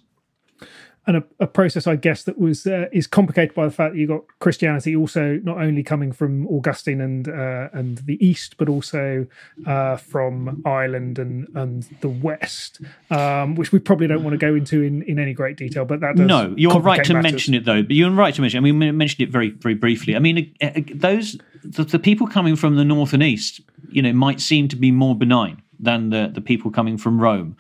[1.08, 4.00] and a, a, process, I guess, that was uh, is complicated by the fact that
[4.00, 8.68] you got Christianity also not only coming from Augustine and uh, and the East, but
[8.68, 9.26] also
[9.66, 14.54] uh, from Ireland and and the West, um, which we probably don't want to go
[14.54, 15.86] into in, in any great detail.
[15.86, 17.32] But that no, you're right to matters.
[17.32, 17.82] mention it though.
[17.82, 18.58] But you're right to mention.
[18.58, 20.14] I mean, we mentioned it very very briefly.
[20.14, 24.02] I mean, uh, uh, those the, the people coming from the North and East, you
[24.02, 27.56] know, might seem to be more benign than the the people coming from Rome,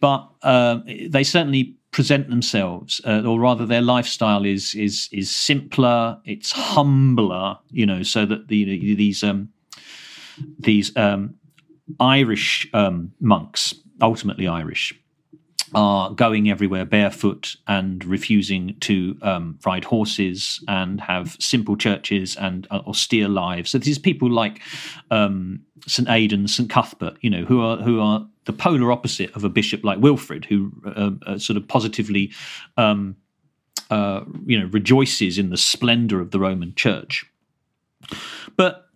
[0.00, 6.20] but uh, they certainly present themselves, uh, or rather, their lifestyle is is is simpler.
[6.26, 9.48] It's humbler, you know, so that the these um,
[10.58, 11.36] these um,
[11.98, 14.92] Irish um, monks, ultimately Irish,
[15.74, 22.66] are going everywhere barefoot and refusing to um, ride horses and have simple churches and
[22.70, 23.70] uh, austere lives.
[23.70, 24.60] So these people like
[25.10, 29.44] um, St Aidan, St Cuthbert, you know, who are who are the polar opposite of
[29.44, 32.32] a bishop like Wilfrid, who uh, uh, sort of positively,
[32.76, 33.16] um,
[33.90, 37.26] uh, you know, rejoices in the splendor of the Roman Church.
[38.56, 38.86] But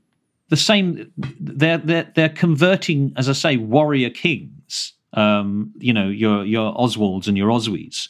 [0.49, 4.95] the same, they're they're they're converting, as I say, warrior kings.
[5.13, 8.09] Um, you know, your your Oswalds and your Oswies,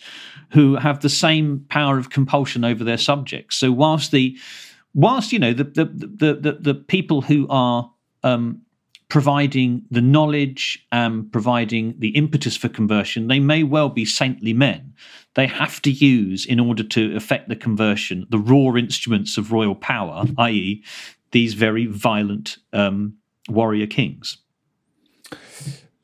[0.50, 3.56] who have the same power of compulsion over their subjects.
[3.56, 4.38] So whilst the
[4.92, 7.90] whilst you know the the the the, the people who are
[8.22, 8.60] um,
[9.10, 14.94] providing the knowledge and providing the impetus for conversion, they may well be saintly men.
[15.34, 19.74] They have to use, in order to effect the conversion, the raw instruments of royal
[19.74, 20.82] power, i.e.,
[21.32, 23.14] these very violent um,
[23.48, 24.38] warrior kings.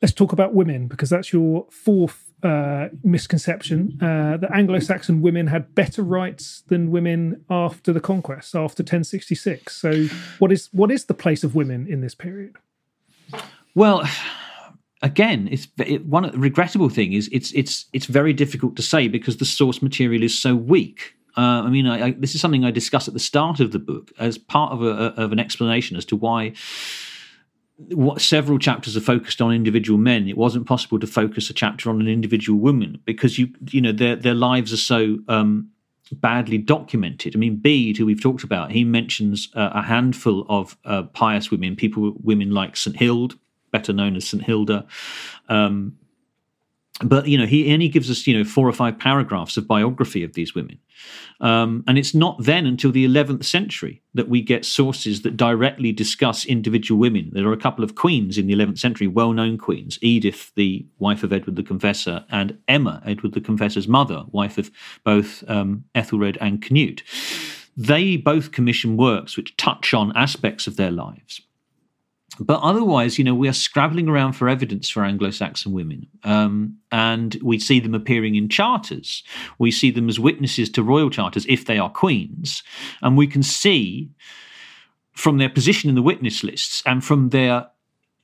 [0.01, 3.97] Let's talk about women because that's your fourth uh, misconception.
[4.01, 9.75] Uh, that Anglo Saxon women had better rights than women after the conquest, after 1066.
[9.75, 10.05] So,
[10.39, 12.57] what is what is the place of women in this period?
[13.75, 14.07] Well,
[15.01, 19.07] again, it's it, one the regrettable thing is it's it's it's very difficult to say
[19.07, 21.13] because the source material is so weak.
[21.37, 23.79] Uh, I mean, I, I, this is something I discuss at the start of the
[23.79, 26.53] book as part of a, of an explanation as to why
[27.89, 30.27] what several chapters are focused on individual men.
[30.27, 33.91] It wasn't possible to focus a chapter on an individual woman because you you know
[33.91, 35.69] their their lives are so um,
[36.11, 37.35] badly documented.
[37.35, 41.51] I mean, Bede, who we've talked about, he mentions uh, a handful of uh, pious
[41.51, 42.97] women, people, women like St.
[42.97, 43.37] Hild,
[43.71, 44.85] better known as St Hilda.
[45.49, 45.97] Um,
[47.03, 49.67] but you know, he and he gives us you know four or five paragraphs of
[49.67, 50.79] biography of these women,
[51.41, 55.91] um, and it's not then until the 11th century that we get sources that directly
[55.91, 57.29] discuss individual women.
[57.33, 61.23] There are a couple of queens in the 11th century, well-known queens: Edith, the wife
[61.23, 64.71] of Edward the Confessor, and Emma, Edward the Confessor's mother, wife of
[65.03, 67.03] both um, Ethelred and Canute.
[67.79, 71.41] They both commission works which touch on aspects of their lives
[72.39, 76.07] but otherwise, you know, we are scrabbling around for evidence for Anglo Saxon women.
[76.23, 79.23] Um, and we see them appearing in charters.
[79.57, 82.63] We see them as witnesses to royal charters if they are queens.
[83.01, 84.09] And we can see
[85.13, 87.67] from their position in the witness lists and from their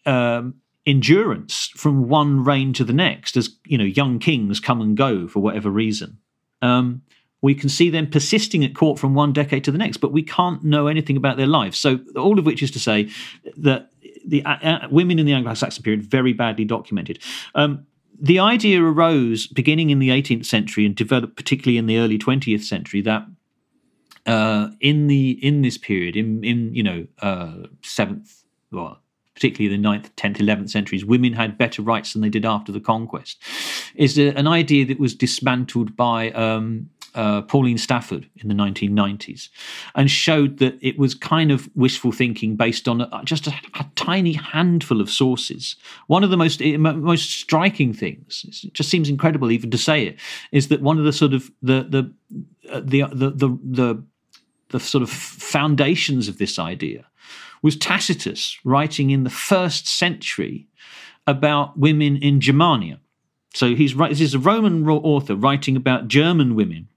[0.06, 4.96] um, endurance from one reign to the next, as, you know, young kings come and
[4.98, 6.18] go for whatever reason.
[6.62, 7.02] Um,
[7.42, 10.24] we can see them persisting at court from one decade to the next, but we
[10.24, 11.78] can't know anything about their lives.
[11.78, 13.10] So, all of which is to say
[13.58, 13.90] that
[14.26, 17.20] the uh, uh, women in the Anglo-Saxon period very badly documented.
[17.56, 17.86] Um,
[18.20, 22.64] the idea arose beginning in the 18th century and developed particularly in the early 20th
[22.64, 23.26] century that
[24.26, 29.00] uh, in the in this period, in in you know uh, seventh, well,
[29.34, 32.80] particularly the 9th, 10th, 11th centuries, women had better rights than they did after the
[32.80, 33.42] conquest.
[33.96, 39.50] Is a, an idea that was dismantled by um, uh, Pauline Stafford in the 1990s
[39.96, 43.86] and showed that it was kind of wishful thinking based on a, just a, a,
[43.96, 45.76] tiny handful of sources.
[46.08, 50.20] One of the most most striking things, it just seems incredible even to say it,
[50.52, 52.14] is that one of the sort of the the
[52.72, 54.04] uh, the, the the the
[54.70, 57.06] the sort of foundations of this idea
[57.62, 60.68] was Tacitus writing in the first century
[61.28, 63.00] about women in Germania.
[63.54, 66.90] So he's this is a Roman author writing about German women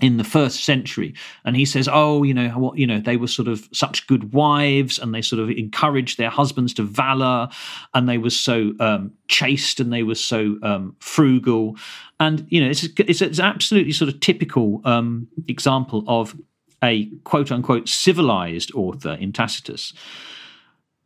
[0.00, 1.14] in the first century.
[1.44, 4.32] And he says oh you know what you know they were sort of such good
[4.32, 7.48] wives and they sort of encouraged their husbands to valor
[7.94, 11.76] and they were so um, chaste and they were so um, frugal.
[12.20, 16.38] And you know it's, it's, it's absolutely sort of typical um, example of
[16.82, 19.92] a quote unquote civilized author in tacitus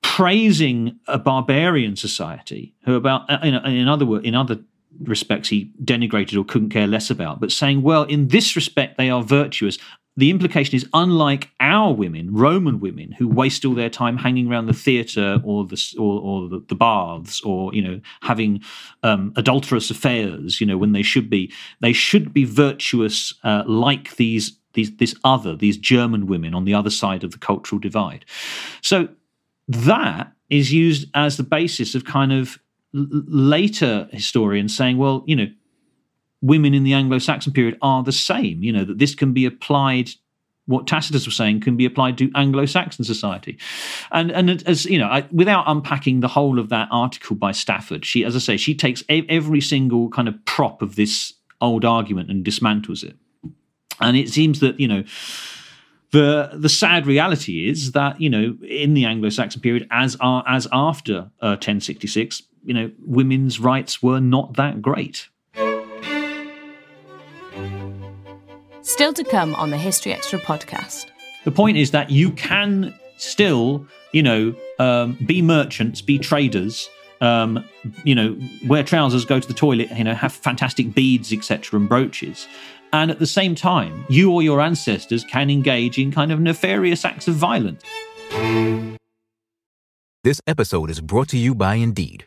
[0.02, 4.58] praising a barbarian society who about uh, in, in other words in other
[5.02, 9.10] respects he denigrated or couldn't care less about, but saying, well, in this respect, they
[9.10, 9.78] are virtuous.
[10.16, 14.66] The implication is, unlike our women, Roman women, who waste all their time hanging around
[14.66, 18.60] the theatre or the or, or the, the, baths, or you know, having
[19.02, 24.16] um, adulterous affairs, you know, when they should be, they should be virtuous, uh, like
[24.16, 28.24] these these this other these German women on the other side of the cultural divide.
[28.82, 29.08] So
[29.68, 32.58] that is used as the basis of kind of
[32.92, 35.46] later historians saying, well, you know,
[36.42, 38.62] women in the Anglo-Saxon period are the same.
[38.62, 40.10] You know that this can be applied.
[40.66, 43.58] What Tacitus was saying can be applied to Anglo-Saxon society,
[44.12, 48.04] and and as you know, I, without unpacking the whole of that article by Stafford,
[48.04, 52.30] she, as I say, she takes every single kind of prop of this old argument
[52.30, 53.16] and dismantles it.
[54.00, 55.04] And it seems that you know
[56.12, 60.68] the the sad reality is that you know in the Anglo-Saxon period, as are, as
[60.72, 65.28] after uh, 1066, you know, women's rights were not that great.
[68.82, 71.06] Still to come on the History Extra podcast.
[71.44, 76.88] The point is that you can still, you know, um, be merchants, be traders,
[77.20, 77.64] um,
[78.04, 81.88] you know, wear trousers, go to the toilet, you know, have fantastic beads, etc., and
[81.88, 82.46] brooches.
[82.92, 87.04] And at the same time, you or your ancestors can engage in kind of nefarious
[87.04, 87.82] acts of violence.
[90.24, 92.26] This episode is brought to you by Indeed.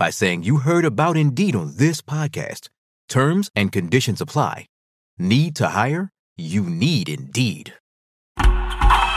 [0.00, 2.70] by saying you heard about Indeed on this podcast.
[3.10, 4.66] Terms and conditions apply.
[5.18, 6.08] Need to hire?
[6.38, 7.74] You need Indeed.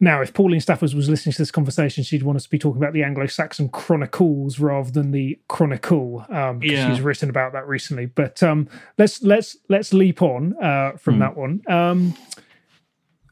[0.00, 2.80] Now, if Pauline Stafford was listening to this conversation, she'd want us to be talking
[2.80, 6.88] about the Anglo-Saxon Chronicles rather than the Chronicle, um, because yeah.
[6.88, 8.06] she's written about that recently.
[8.06, 11.20] But um, let's let's let's leap on uh, from mm.
[11.20, 12.14] that one um,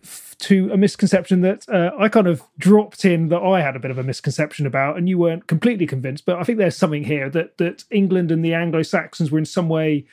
[0.03, 3.81] f- to a misconception that uh, I kind of dropped in that I had a
[3.81, 6.27] bit of a misconception about, and you weren't completely convinced.
[6.27, 9.69] But I think there's something here that that England and the Anglo-Saxons were in some
[9.69, 10.05] way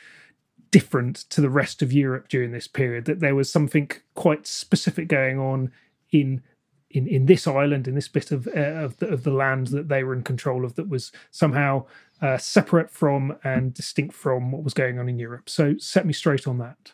[0.69, 3.05] different to the rest of Europe during this period.
[3.05, 5.71] That there was something quite specific going on
[6.13, 6.41] in
[6.89, 9.89] in in this island, in this bit of uh, of, the, of the land that
[9.89, 11.85] they were in control of, that was somehow
[12.21, 15.49] uh, separate from and distinct from what was going on in Europe.
[15.49, 16.93] So set me straight on that.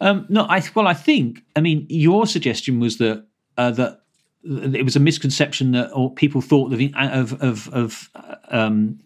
[0.00, 3.24] Um, no, I well, I think I mean your suggestion was that
[3.56, 4.00] uh, that
[4.44, 8.10] it was a misconception that or people thought of of of, of
[8.48, 8.98] um,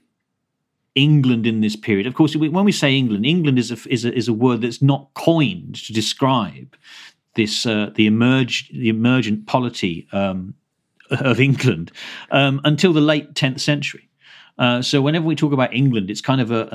[0.95, 2.07] England in this period.
[2.07, 4.81] Of course, when we say England, England is a, is a, is a word that's
[4.81, 6.75] not coined to describe
[7.37, 10.55] this uh, the emerged the emergent polity um,
[11.11, 11.93] of England
[12.31, 14.09] um, until the late 10th century.
[14.59, 16.69] Uh, so whenever we talk about England, it's kind of a,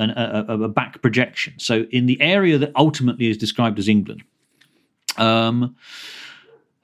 [0.48, 1.52] a, a, back projection.
[1.58, 4.22] So in the area that ultimately is described as England,
[5.16, 5.74] um,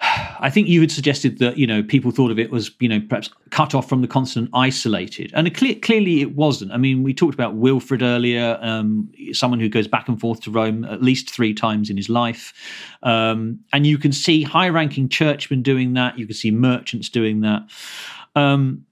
[0.41, 3.01] I think you had suggested that you know people thought of it as you know
[3.09, 6.73] perhaps cut off from the continent, isolated, and clearly it wasn't.
[6.73, 10.51] I mean, we talked about Wilfrid earlier, um, someone who goes back and forth to
[10.51, 12.53] Rome at least three times in his life,
[13.03, 16.19] um, and you can see high-ranking churchmen doing that.
[16.19, 17.63] You can see merchants doing that,
[18.37, 18.85] um,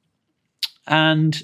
[0.88, 1.40] and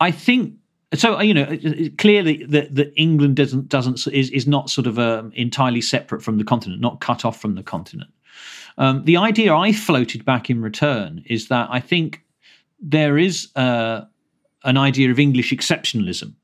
[0.00, 0.54] I think
[0.94, 1.58] so you know
[1.98, 6.38] clearly that that England doesn't doesn't is is not sort of um, entirely separate from
[6.38, 8.10] the continent, not cut off from the continent.
[8.78, 12.22] Um, the idea I floated back in return is that I think
[12.80, 14.02] there is uh,
[14.64, 16.34] an idea of English exceptionalism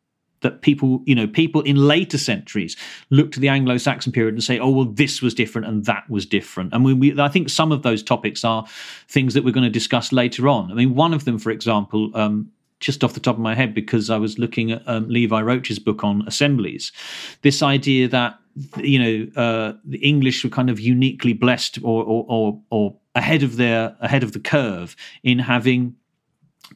[0.41, 2.76] that people, you know, people in later centuries
[3.11, 6.26] look to the Anglo-Saxon period and say, "Oh, well, this was different and that was
[6.26, 8.66] different." And we, we, I think some of those topics are
[9.09, 10.70] things that we're going to discuss later on.
[10.70, 13.74] I mean, one of them, for example, um, just off the top of my head
[13.74, 16.93] because I was looking at um, Levi Roach's book on assemblies.
[17.41, 18.39] This idea that
[18.76, 23.42] you know uh, the English were kind of uniquely blessed or, or, or or ahead
[23.42, 25.94] of their ahead of the curve in having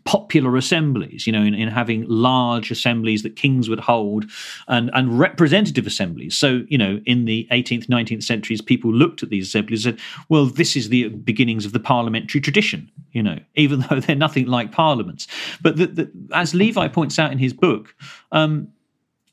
[0.05, 4.24] popular assemblies, you know, in, in, having large assemblies that kings would hold
[4.68, 6.37] and, and representative assemblies.
[6.37, 10.07] So, you know, in the 18th, 19th centuries, people looked at these assemblies and said,
[10.29, 14.47] well, this is the beginnings of the parliamentary tradition, you know, even though they're nothing
[14.47, 15.26] like parliaments.
[15.61, 17.95] But the, the, as Levi points out in his book,
[18.33, 18.68] um,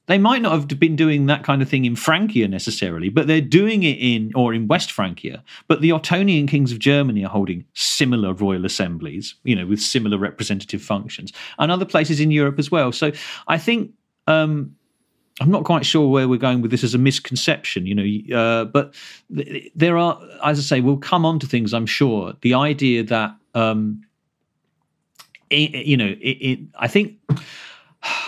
[0.08, 3.42] they might not have been doing that kind of thing in Francia necessarily, but they're
[3.42, 5.44] doing it in or in West Francia.
[5.68, 10.18] But the Ottonian kings of Germany are holding similar royal assemblies, you know, with similar
[10.18, 12.92] representative functions, and other places in Europe as well.
[12.92, 13.12] So
[13.48, 13.92] I think
[14.28, 14.76] um,
[15.42, 18.66] I'm not quite sure where we're going with this as a misconception, you know, uh,
[18.66, 18.94] but
[19.36, 21.74] th- there are, as I say, we'll come on to things.
[21.74, 24.02] I'm sure the idea that um,
[25.50, 27.18] it, you know, it, it I think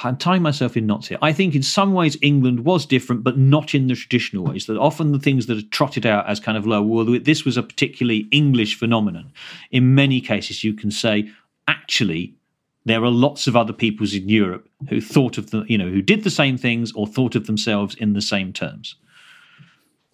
[0.03, 1.17] I'm tying myself in knots here.
[1.21, 4.65] I think in some ways England was different, but not in the traditional ways.
[4.65, 7.57] That often the things that are trotted out as kind of low, well, this was
[7.57, 9.31] a particularly English phenomenon.
[9.71, 11.29] In many cases, you can say,
[11.67, 12.33] actually,
[12.85, 16.01] there are lots of other peoples in Europe who thought of the, you know, who
[16.01, 18.95] did the same things or thought of themselves in the same terms.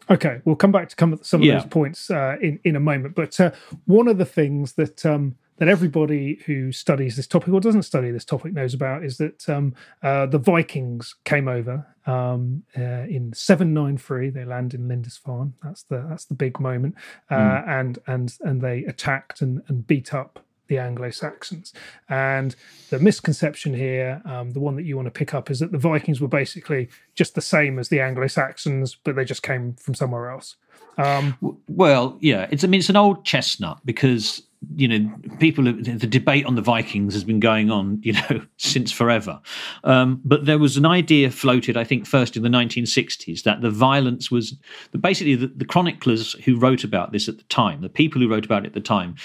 [0.09, 1.59] Okay, we'll come back to come some of yeah.
[1.59, 3.15] those points uh, in in a moment.
[3.15, 3.51] But uh,
[3.85, 8.11] one of the things that um, that everybody who studies this topic or doesn't study
[8.11, 13.31] this topic knows about is that um, uh, the Vikings came over um, uh, in
[13.33, 14.29] 793.
[14.29, 15.53] They land in Lindisfarne.
[15.63, 16.95] That's the that's the big moment,
[17.29, 17.67] uh, mm.
[17.67, 21.73] and and and they attacked and, and beat up the Anglo Saxons.
[22.09, 22.55] And
[22.89, 25.77] the misconception here, um, the one that you want to pick up, is that the
[25.77, 29.93] Vikings were basically just the same as the Anglo Saxons, but they just came from
[29.93, 30.55] somewhere else.
[30.97, 31.37] Um,
[31.67, 34.43] well, yeah, it's I mean it's an old chestnut because
[34.75, 38.91] you know, people, the debate on the Vikings has been going on, you know, since
[38.91, 39.39] forever.
[39.83, 43.71] Um, but there was an idea floated, I think, first in the 1960s, that the
[43.71, 44.55] violence was
[44.99, 48.45] basically the, the chroniclers who wrote about this at the time, the people who wrote
[48.45, 49.15] about it at the time,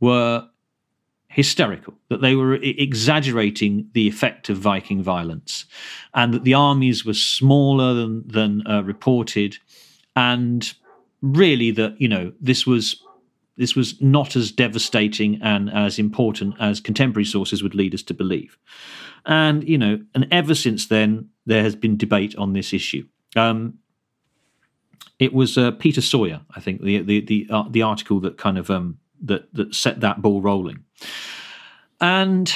[0.00, 0.46] were
[1.28, 5.66] hysterical, that they were exaggerating the effect of Viking violence,
[6.14, 9.58] and that the armies were smaller than, than uh, reported,
[10.16, 10.74] and
[11.20, 13.02] really that, you know, this was
[13.58, 18.14] this was not as devastating and as important as contemporary sources would lead us to
[18.14, 18.56] believe.
[19.26, 23.06] And, you know, and ever since then, there has been debate on this issue.
[23.36, 23.78] Um,
[25.18, 28.56] it was uh, Peter Sawyer, I think, the the the, uh, the article that kind
[28.56, 30.84] of um, that that set that ball rolling.
[32.00, 32.52] And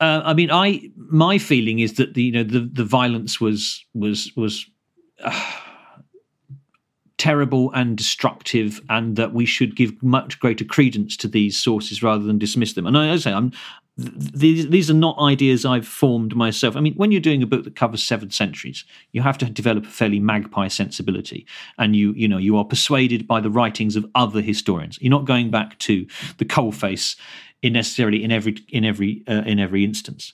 [0.00, 3.84] uh, I mean, I my feeling is that the you know the the violence was
[3.92, 4.66] was was.
[5.22, 5.52] Uh,
[7.20, 12.24] terrible and destructive, and that we should give much greater credence to these sources rather
[12.24, 12.86] than dismiss them.
[12.86, 13.52] And I, I say, I'm,
[13.98, 16.76] these these are not ideas I've formed myself.
[16.76, 19.84] I mean, when you're doing a book that covers seven centuries, you have to develop
[19.84, 21.46] a fairly magpie sensibility,
[21.76, 24.98] and you you know you are persuaded by the writings of other historians.
[25.02, 26.06] You're not going back to
[26.38, 27.16] the coalface
[27.60, 30.32] in necessarily in every in every uh, in every instance,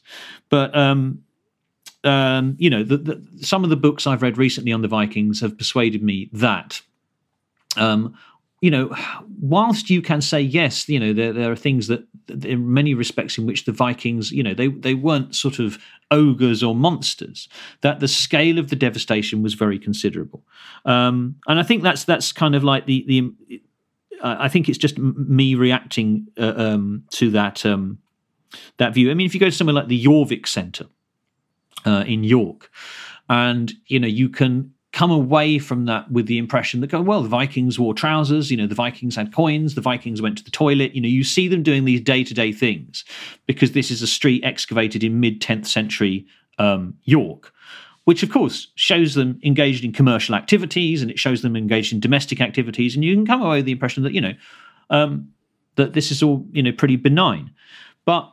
[0.48, 1.24] but um,
[2.06, 5.40] um, you know, the, the, some of the books I've read recently on the Vikings
[5.40, 6.80] have persuaded me that,
[7.76, 8.16] um,
[8.60, 8.94] you know,
[9.40, 12.06] whilst you can say yes, you know, there, there are things that,
[12.42, 15.78] in many respects, in which the Vikings, you know, they they weren't sort of
[16.10, 17.48] ogres or monsters.
[17.82, 20.42] That the scale of the devastation was very considerable,
[20.84, 23.60] um, and I think that's that's kind of like the the.
[24.22, 27.98] I think it's just me reacting uh, um, to that um,
[28.78, 29.10] that view.
[29.10, 30.86] I mean, if you go to somewhere like the Jorvik Centre,
[31.86, 32.70] uh, in York.
[33.28, 37.28] And, you know, you can come away from that with the impression that, well, the
[37.28, 40.94] Vikings wore trousers, you know, the Vikings had coins, the Vikings went to the toilet.
[40.94, 43.04] You know, you see them doing these day to day things
[43.46, 46.26] because this is a street excavated in mid 10th century
[46.58, 47.52] um, York.
[48.04, 52.00] which of course shows them engaged in commercial activities and it shows them engaged in
[52.00, 54.32] domestic activities, and you can come away with the impression that you know
[54.90, 55.28] um,
[55.74, 57.50] that this is all you know pretty benign,
[58.04, 58.32] but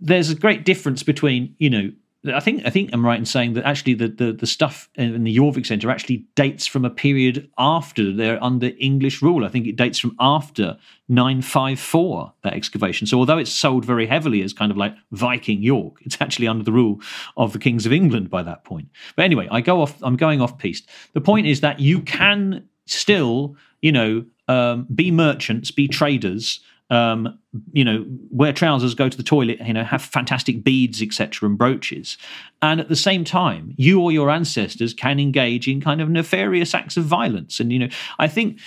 [0.00, 1.90] there's a great difference between you know
[2.32, 5.24] I think I think I'm right in saying that actually the, the, the stuff in
[5.24, 9.44] the Jorvik Centre actually dates from a period after they're under English rule.
[9.44, 13.06] I think it dates from after 954 that excavation.
[13.06, 16.64] So although it's sold very heavily as kind of like Viking York, it's actually under
[16.64, 17.00] the rule
[17.36, 18.88] of the kings of England by that point.
[19.16, 20.02] But anyway, I go off.
[20.02, 20.88] I'm going off piste.
[21.12, 26.60] The point is that you can still, you know, um, be merchants, be traders
[26.90, 27.38] um,
[27.72, 31.58] you know, wear trousers, go to the toilet, you know, have fantastic beads, etc., and
[31.58, 32.18] brooches.
[32.60, 36.74] And at the same time, you or your ancestors can engage in kind of nefarious
[36.74, 37.60] acts of violence.
[37.60, 38.60] And, you know, I think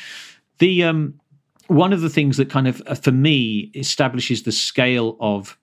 [0.57, 1.20] the um,
[1.68, 5.57] one of the things that kind of, uh, for me, establishes the scale of,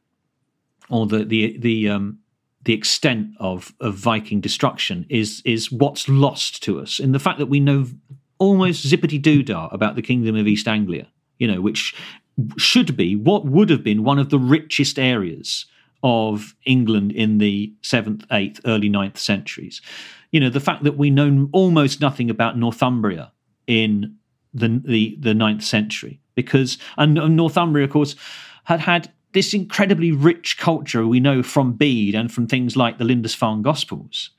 [0.91, 2.19] or the, the, the, um,
[2.65, 7.39] the extent of, of Viking destruction is is what's lost to us in the fact
[7.39, 7.87] that we know
[8.39, 11.07] almost zippity doo dah about the kingdom of East Anglia,
[11.39, 11.95] you know, which
[12.57, 15.67] should be what would have been one of the richest areas
[16.03, 19.81] of England in the 7th, 8th, early ninth centuries.
[20.33, 23.33] You know, the fact that we know almost nothing about Northumbria
[23.67, 24.17] in
[24.53, 28.17] the, the, the 9th century, because, and, and Northumbria, of course,
[28.65, 33.05] had had this incredibly rich culture we know from Bede and from things like the
[33.05, 34.31] Lindisfarne Gospels.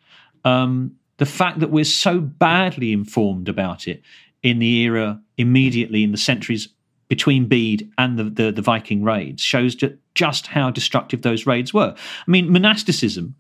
[0.43, 4.01] Um, the fact that we're so badly informed about it
[4.43, 6.69] in the era immediately in the centuries
[7.07, 9.75] between Bede and the, the, the Viking raids shows
[10.15, 11.93] just how destructive those raids were.
[11.95, 13.35] I mean, monasticism,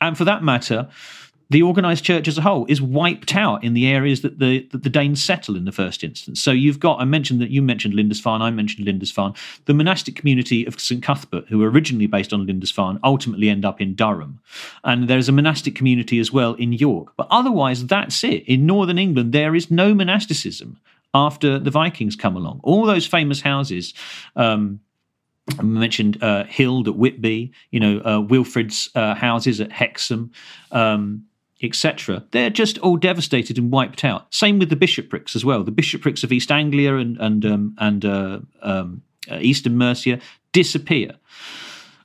[0.00, 0.88] and for that matter,
[1.50, 4.82] the organized church as a whole is wiped out in the areas that the that
[4.82, 6.42] the Danes settle in the first instance.
[6.42, 9.34] So you've got I mentioned that you mentioned Lindisfarne, I mentioned Lindisfarne.
[9.64, 13.80] The monastic community of St Cuthbert, who were originally based on Lindisfarne, ultimately end up
[13.80, 14.40] in Durham,
[14.84, 17.14] and there's a monastic community as well in York.
[17.16, 18.44] But otherwise, that's it.
[18.46, 20.78] In northern England, there is no monasticism
[21.14, 22.60] after the Vikings come along.
[22.62, 23.94] All those famous houses.
[24.36, 24.80] Um,
[25.58, 30.30] I mentioned uh, Hild at Whitby, you know, uh, Wilfrid's uh, houses at Hexham,
[30.72, 31.24] um,
[31.62, 32.24] etc.
[32.32, 34.32] They're just all devastated and wiped out.
[34.32, 35.64] Same with the bishoprics as well.
[35.64, 40.20] The bishoprics of East Anglia and and um, and uh, um, uh, Eastern Mercia
[40.52, 41.12] disappear.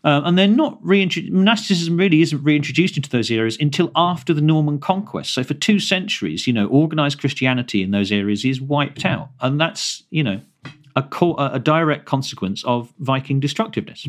[0.03, 1.33] Uh, and they're not reintroduced.
[1.33, 5.33] Monasticism really isn't reintroduced into those areas until after the Norman conquest.
[5.33, 9.61] So for two centuries, you know, organized Christianity in those areas is wiped out, and
[9.61, 10.41] that's you know
[10.95, 14.07] a, co- a direct consequence of Viking destructiveness.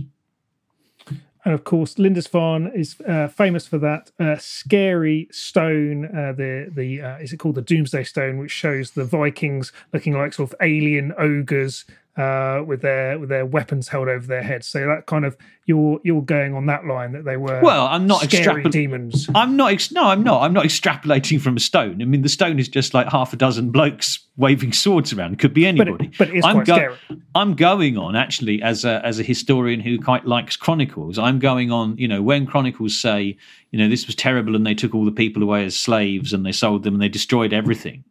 [1.45, 6.07] And of course, Lindisfarne is uh, famous for that uh, scary stone.
[6.07, 10.15] Uh, the the uh, is it called the Domesday Stone, which shows the Vikings looking
[10.15, 11.85] like sort of alien ogres
[12.17, 14.67] uh, with their with their weapons held over their heads.
[14.69, 15.37] So that kind of
[15.67, 17.61] you're you're going on that line that they were.
[17.61, 19.29] Well, I'm not scary extrapol- demons.
[19.35, 19.73] I'm not.
[19.73, 20.43] Ex- no, I'm not.
[20.43, 22.01] I'm not extrapolating from a stone.
[22.01, 25.33] I mean, the stone is just like half a dozen blokes waving swords around.
[25.33, 25.93] It could be anybody.
[25.93, 26.97] But, it, but it's I'm quite go- scary.
[27.35, 31.19] I'm going on actually as a as a historian who quite likes chronicles.
[31.19, 31.97] I'm going on.
[31.97, 33.37] You know, when chronicles say,
[33.73, 36.47] you know, this was terrible and they took all the people away as slaves and
[36.47, 38.05] they sold them and they destroyed everything.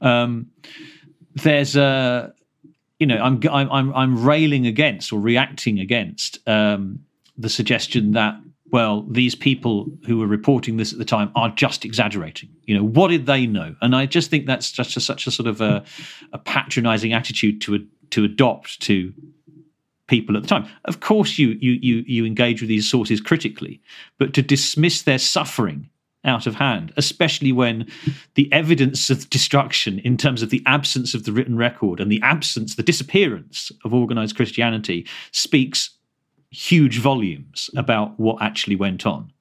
[0.00, 0.46] Um,
[1.34, 2.32] there's a
[3.00, 7.00] you know, I'm I'm I'm railing against or reacting against um,
[7.36, 8.38] the suggestion that
[8.70, 12.50] well, these people who were reporting this at the time are just exaggerating.
[12.66, 13.74] You know, what did they know?
[13.80, 15.82] And I just think that's just a, such a sort of a,
[16.32, 19.12] a patronizing attitude to to adopt to
[20.06, 20.68] people at the time.
[20.84, 23.80] Of course, you you you you engage with these sources critically,
[24.18, 25.88] but to dismiss their suffering
[26.24, 27.90] out of hand, especially when
[28.34, 32.20] the evidence of destruction, in terms of the absence of the written record and the
[32.22, 35.90] absence, the disappearance of organized Christianity, speaks
[36.50, 39.32] huge volumes about what actually went on.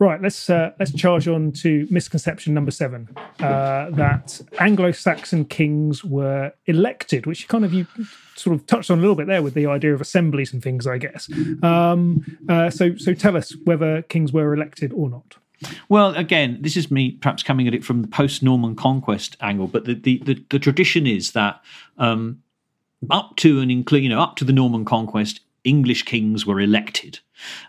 [0.00, 3.06] Right, let's uh, let's charge on to misconception number seven
[3.38, 7.86] uh, that Anglo-Saxon kings were elected, which you kind of you
[8.34, 10.86] sort of touched on a little bit there with the idea of assemblies and things,
[10.86, 11.28] I guess.
[11.62, 15.36] Um, uh, so so tell us whether kings were elected or not.
[15.90, 19.84] Well, again, this is me perhaps coming at it from the post-Norman conquest angle, but
[19.84, 21.62] the the, the, the tradition is that
[21.98, 22.42] um,
[23.10, 27.18] up to and include you know up to the Norman conquest, English kings were elected.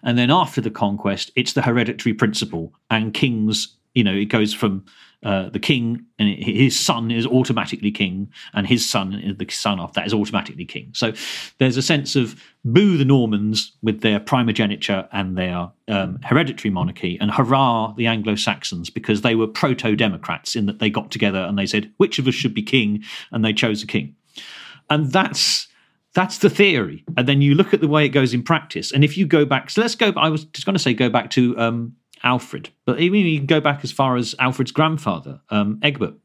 [0.03, 4.53] And then after the conquest, it's the hereditary principle, and kings, you know, it goes
[4.53, 4.85] from
[5.23, 9.93] uh, the king and his son is automatically king, and his son, the son of
[9.93, 10.89] that, is automatically king.
[10.93, 11.13] So
[11.59, 17.19] there's a sense of boo the Normans with their primogeniture and their um, hereditary monarchy,
[17.21, 21.39] and hurrah the Anglo Saxons because they were proto democrats in that they got together
[21.39, 23.03] and they said, which of us should be king?
[23.31, 24.15] And they chose a king.
[24.89, 25.67] And that's
[26.13, 27.03] that's the theory.
[27.15, 28.91] And then you look at the way it goes in practice.
[28.91, 31.09] And if you go back, so let's go, I was just going to say, go
[31.09, 32.69] back to um, Alfred.
[32.85, 36.15] But even you can go back as far as Alfred's grandfather, um, Egbert.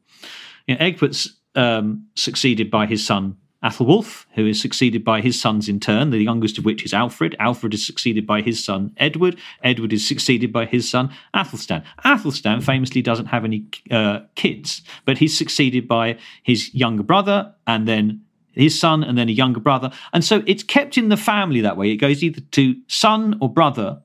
[0.67, 5.67] You know, Egbert's um, succeeded by his son Athelwulf, who is succeeded by his sons
[5.67, 7.35] in turn, the youngest of which is Alfred.
[7.39, 9.37] Alfred is succeeded by his son Edward.
[9.63, 11.83] Edward is succeeded by his son Athelstan.
[12.05, 17.87] Athelstan famously doesn't have any uh, kids, but he's succeeded by his younger brother and
[17.87, 18.21] then
[18.57, 19.91] his son and then a younger brother.
[20.13, 21.91] And so it's kept in the family that way.
[21.91, 24.01] It goes either to son or brother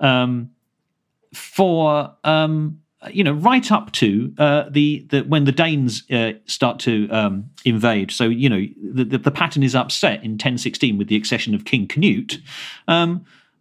[0.00, 0.50] um,
[1.34, 2.80] for um,
[3.12, 7.48] you know, right up to uh, the, the when the Danes uh, start to um,
[7.64, 8.10] invade.
[8.10, 11.64] So you know, the, the, the, pattern is upset in 1016 with the accession of
[11.64, 12.40] King Canute.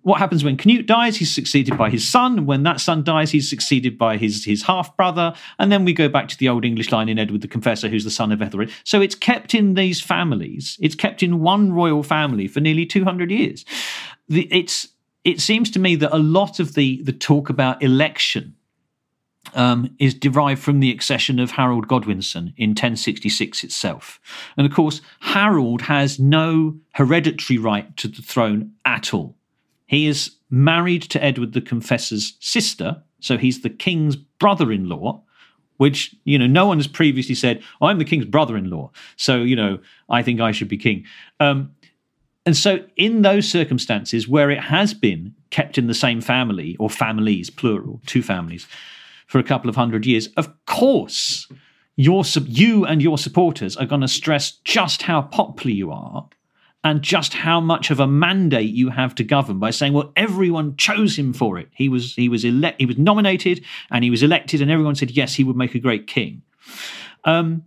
[0.08, 1.18] What happens when Canute dies?
[1.18, 2.46] He's succeeded by his son.
[2.46, 5.34] When that son dies, he's succeeded by his his half brother.
[5.60, 8.06] And then we go back to the old English line in Edward the Confessor, who's
[8.06, 8.72] the son of Ethelred.
[8.86, 10.78] So it's kept in these families.
[10.80, 13.66] It's kept in one royal family for nearly 200 years.
[14.30, 14.88] The, it's
[15.26, 18.56] it seems to me that a lot of the the talk about election
[19.56, 24.22] um, is derived from the accession of Harold Godwinson in 1066 itself.
[24.56, 29.38] And of course, Harold has no hereditary right to the throne at all.
[29.88, 35.24] He is married to Edward the Confessor's sister, so he's the king's brother in law,
[35.78, 39.38] which, you know, no one has previously said, I'm the king's brother in law, so,
[39.38, 39.80] you know,
[40.10, 41.06] I think I should be king.
[41.40, 41.72] Um,
[42.46, 46.90] and so, in those circumstances where it has been kept in the same family, or
[46.90, 48.68] families, plural, two families,
[49.28, 51.48] for a couple of hundred years, of course,
[51.98, 56.30] your you and your supporters are going to stress just how popular you are
[56.88, 60.78] and just how much of a mandate you have to govern by saying, well, everyone
[60.78, 61.68] chose him for it.
[61.76, 65.12] He was he was elect he was nominated and he was elected, and everyone said
[65.12, 66.44] yes, he would make a great king.
[67.26, 67.64] Um,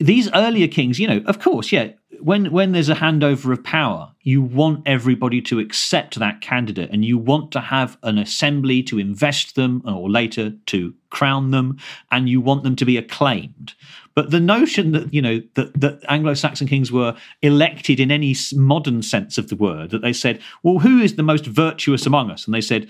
[0.00, 4.12] these earlier kings, you know, of course, yeah, when when there's a handover of power,
[4.22, 8.98] you want everybody to accept that candidate, and you want to have an assembly to
[8.98, 11.78] invest them, or later to crown them,
[12.10, 13.74] and you want them to be acclaimed.
[14.14, 19.02] But the notion that you know that, that Anglo-Saxon kings were elected in any modern
[19.02, 22.46] sense of the word, that they said, "Well, who is the most virtuous among us?"
[22.46, 22.88] and they said,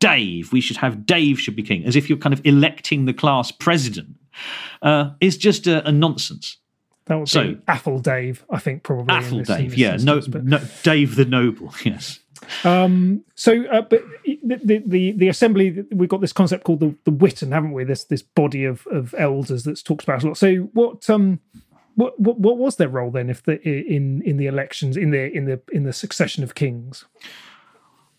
[0.00, 0.52] "Dave.
[0.52, 3.50] We should have Dave should be king," as if you're kind of electing the class
[3.50, 4.16] president,
[4.82, 6.58] uh, is just a, a nonsense.
[7.06, 9.14] That would so, be Athel Dave, I think, probably.
[9.14, 9.94] Athel Dave, yeah.
[9.94, 12.18] Instance, no, no, Dave the Noble, yes.
[12.64, 17.10] Um, so, uh, but the, the the assembly, we've got this concept called the the
[17.10, 17.84] Witan, haven't we?
[17.84, 20.36] This this body of of elders that's talked about a lot.
[20.36, 21.40] So, what um,
[21.94, 25.32] what what, what was their role then, if the in in the elections in the
[25.32, 27.04] in the in the succession of kings?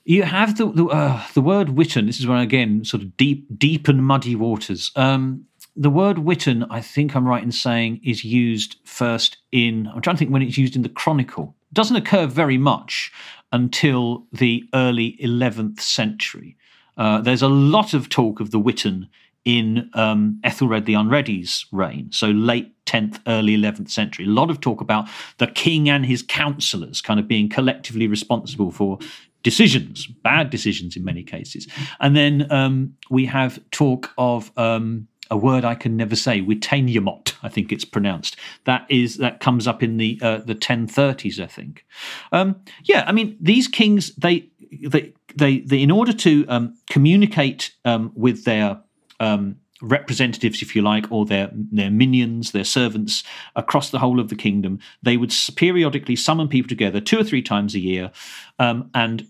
[0.06, 2.06] You have the the, uh, the word Witan.
[2.06, 4.92] This is where again, sort of deep deep and muddy waters.
[4.96, 5.46] Um,
[5.76, 9.88] the word Witan, I think I'm right in saying, is used first in.
[9.88, 11.56] I'm trying to think when it's used in the Chronicle.
[11.72, 13.12] It doesn't occur very much
[13.56, 16.58] until the early 11th century.
[16.98, 19.08] Uh, there's a lot of talk of the Witan
[19.46, 24.26] in um, Ethelred the Unready's reign, so late 10th, early 11th century.
[24.26, 28.72] A lot of talk about the king and his counselors kind of being collectively responsible
[28.72, 29.00] for
[29.42, 31.66] decisions, bad decisions in many cases.
[32.02, 34.52] And then um, we have talk of.
[34.58, 38.38] Um, a word I can never say, Witaniamot, I think it's pronounced.
[38.66, 41.86] That is that comes up in the uh, the 1030s, I think.
[42.32, 47.74] Um, yeah, I mean these kings they they they, they in order to um, communicate
[47.84, 48.80] um, with their
[49.20, 53.24] um, representatives, if you like, or their their minions, their servants
[53.56, 57.42] across the whole of the kingdom, they would periodically summon people together two or three
[57.42, 58.12] times a year,
[58.60, 59.28] um, and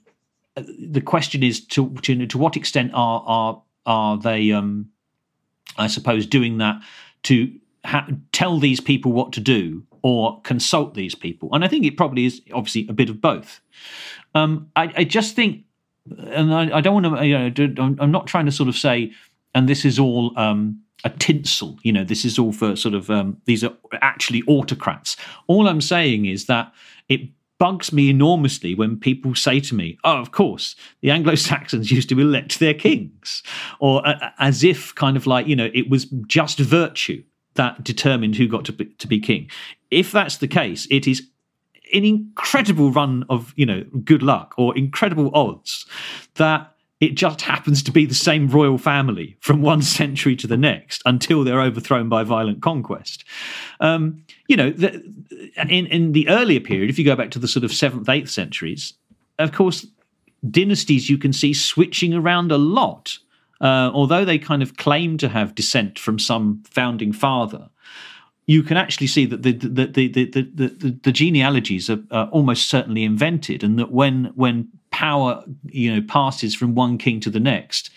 [0.57, 4.89] uh, the question is to, to to what extent are are are they um,
[5.77, 6.81] I suppose, doing that
[7.23, 7.51] to
[7.85, 11.49] ha- tell these people what to do or consult these people.
[11.53, 13.59] And I think it probably is obviously a bit of both.
[14.35, 15.63] Um, I, I, just think,
[16.17, 19.11] and I, I don't want to, you know, I'm not trying to sort of say,
[19.55, 23.09] and this is all um, a tinsel, you know, this is all for sort of,
[23.09, 25.17] um, these are actually autocrats.
[25.47, 26.71] All I'm saying is that
[27.09, 27.21] it
[27.57, 32.19] bugs me enormously when people say to me, "Oh, of course, the Anglo-Saxons used to
[32.19, 33.43] elect their kings,"
[33.79, 37.23] or uh, as if kind of like you know it was just virtue
[37.55, 39.49] that determined who got to be, to be king.
[39.89, 41.27] If that's the case, it is
[41.93, 45.85] an incredible run of you know good luck or incredible odds
[46.35, 46.74] that
[47.05, 51.01] it just happens to be the same royal family from one century to the next
[51.05, 53.23] until they're overthrown by violent conquest.
[53.79, 55.01] Um, you know, the,
[55.69, 58.29] in in the earlier period, if you go back to the sort of seventh, eighth
[58.29, 58.93] centuries,
[59.39, 59.85] of course,
[60.49, 63.17] dynasties you can see switching around a lot.
[63.61, 67.69] Uh, although they kind of claim to have descent from some founding father,
[68.47, 72.27] you can actually see that the the the the, the, the, the genealogies are, are,
[72.27, 77.29] almost certainly invented, and that when when power you know passes from one king to
[77.29, 77.89] the next,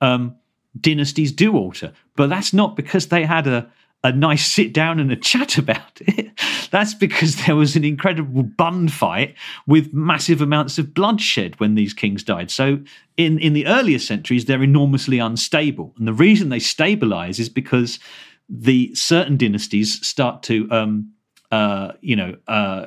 [0.00, 0.34] um,
[0.80, 1.92] dynasties do alter.
[2.16, 3.70] But that's not because they had a
[4.02, 6.30] a nice sit down and a chat about it.
[6.70, 9.34] That's because there was an incredible bun fight
[9.66, 12.50] with massive amounts of bloodshed when these kings died.
[12.50, 12.78] So
[13.16, 15.92] in, in the earlier centuries, they're enormously unstable.
[15.98, 17.98] And the reason they stabilize is because
[18.48, 21.12] the certain dynasties start to um,
[21.50, 22.86] uh, you know, uh,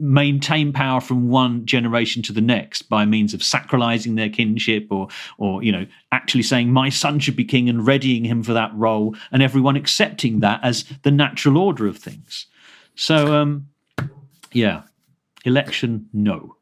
[0.00, 5.08] maintain power from one generation to the next by means of sacralizing their kinship or
[5.38, 8.74] or you know actually saying my son should be king and readying him for that
[8.74, 12.46] role and everyone accepting that as the natural order of things.
[12.94, 13.68] So um
[14.52, 14.82] yeah.
[15.44, 16.56] Election no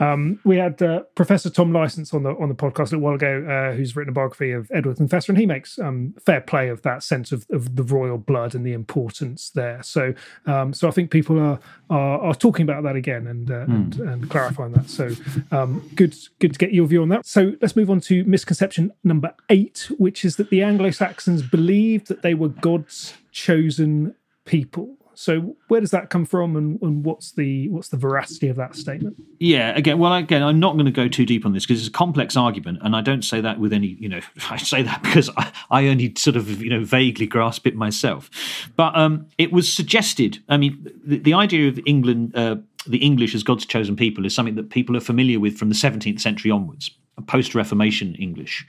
[0.00, 3.14] um, we had uh, Professor Tom Licence on the on the podcast a little while
[3.14, 6.68] ago, uh, who's written a biography of Edward Confessor, and he makes um, fair play
[6.68, 9.82] of that sense of, of the royal blood and the importance there.
[9.82, 10.14] So,
[10.46, 13.68] um, so I think people are, are, are talking about that again and uh, mm.
[13.68, 14.88] and, and, clarifying that.
[14.88, 15.10] So,
[15.52, 17.26] um, good good to get your view on that.
[17.26, 22.08] So, let's move on to misconception number eight, which is that the Anglo Saxons believed
[22.08, 24.14] that they were God's chosen
[24.46, 24.96] people.
[25.20, 28.74] So where does that come from, and, and what's the what's the veracity of that
[28.74, 29.22] statement?
[29.38, 31.90] Yeah, again, well, again, I'm not going to go too deep on this because it's
[31.90, 35.02] a complex argument, and I don't say that with any, you know, I say that
[35.02, 38.30] because I, I only sort of, you know, vaguely grasp it myself.
[38.76, 40.42] But um, it was suggested.
[40.48, 42.56] I mean, the, the idea of England, uh,
[42.86, 45.74] the English as God's chosen people, is something that people are familiar with from the
[45.74, 46.92] 17th century onwards,
[47.26, 48.66] post Reformation English.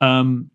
[0.00, 0.48] Um,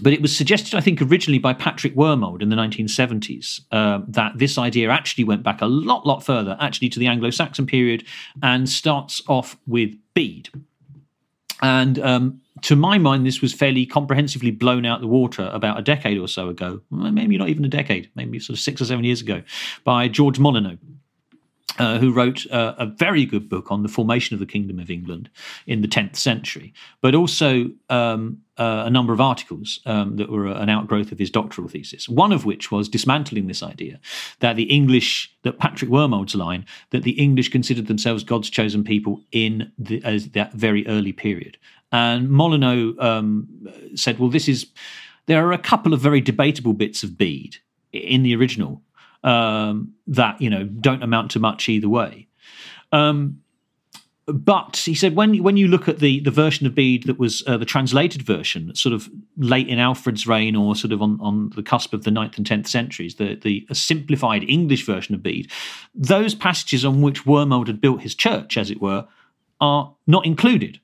[0.00, 4.32] but it was suggested, I think, originally by Patrick Wormald in the 1970s uh, that
[4.36, 8.04] this idea actually went back a lot, lot further, actually to the Anglo Saxon period,
[8.42, 10.48] and starts off with Bede.
[11.62, 15.82] And um, to my mind, this was fairly comprehensively blown out the water about a
[15.82, 19.04] decade or so ago, maybe not even a decade, maybe sort of six or seven
[19.04, 19.42] years ago,
[19.84, 20.76] by George Molyneux.
[21.76, 24.90] Uh, who wrote uh, a very good book on the formation of the Kingdom of
[24.90, 25.28] England
[25.66, 30.46] in the 10th century, but also um, uh, a number of articles um, that were
[30.46, 32.08] an outgrowth of his doctoral thesis.
[32.08, 33.98] One of which was dismantling this idea
[34.38, 39.20] that the English, that Patrick Wormald's line, that the English considered themselves God's chosen people
[39.32, 39.98] in the,
[40.34, 41.58] that very early period.
[41.90, 43.48] And Molyneux um,
[43.96, 44.66] said, well, this is,
[45.26, 47.56] there are a couple of very debatable bits of Bede
[47.92, 48.80] in the original
[49.24, 52.28] um, that you know don't amount to much either way.
[52.92, 53.40] Um,
[54.26, 57.42] but he said when when you look at the the version of Bede that was
[57.46, 61.50] uh, the translated version, sort of late in Alfred's reign or sort of on, on
[61.56, 65.50] the cusp of the 9th and 10th centuries, the the simplified English version of Bede,
[65.94, 69.06] those passages on which Wormald had built his church, as it were,
[69.60, 70.80] are not included.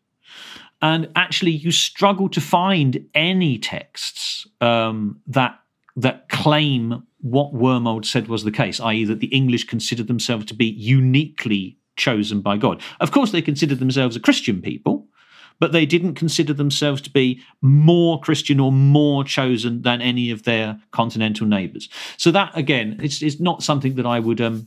[0.82, 5.58] And actually, you struggle to find any texts um, that
[5.96, 10.54] that claim what Wormald said was the case, i.e., that the English considered themselves to
[10.54, 12.80] be uniquely chosen by God.
[13.00, 15.06] Of course, they considered themselves a Christian people,
[15.58, 20.44] but they didn't consider themselves to be more Christian or more chosen than any of
[20.44, 21.88] their continental neighbours.
[22.16, 24.66] So that again, it's, it's not something that I would um,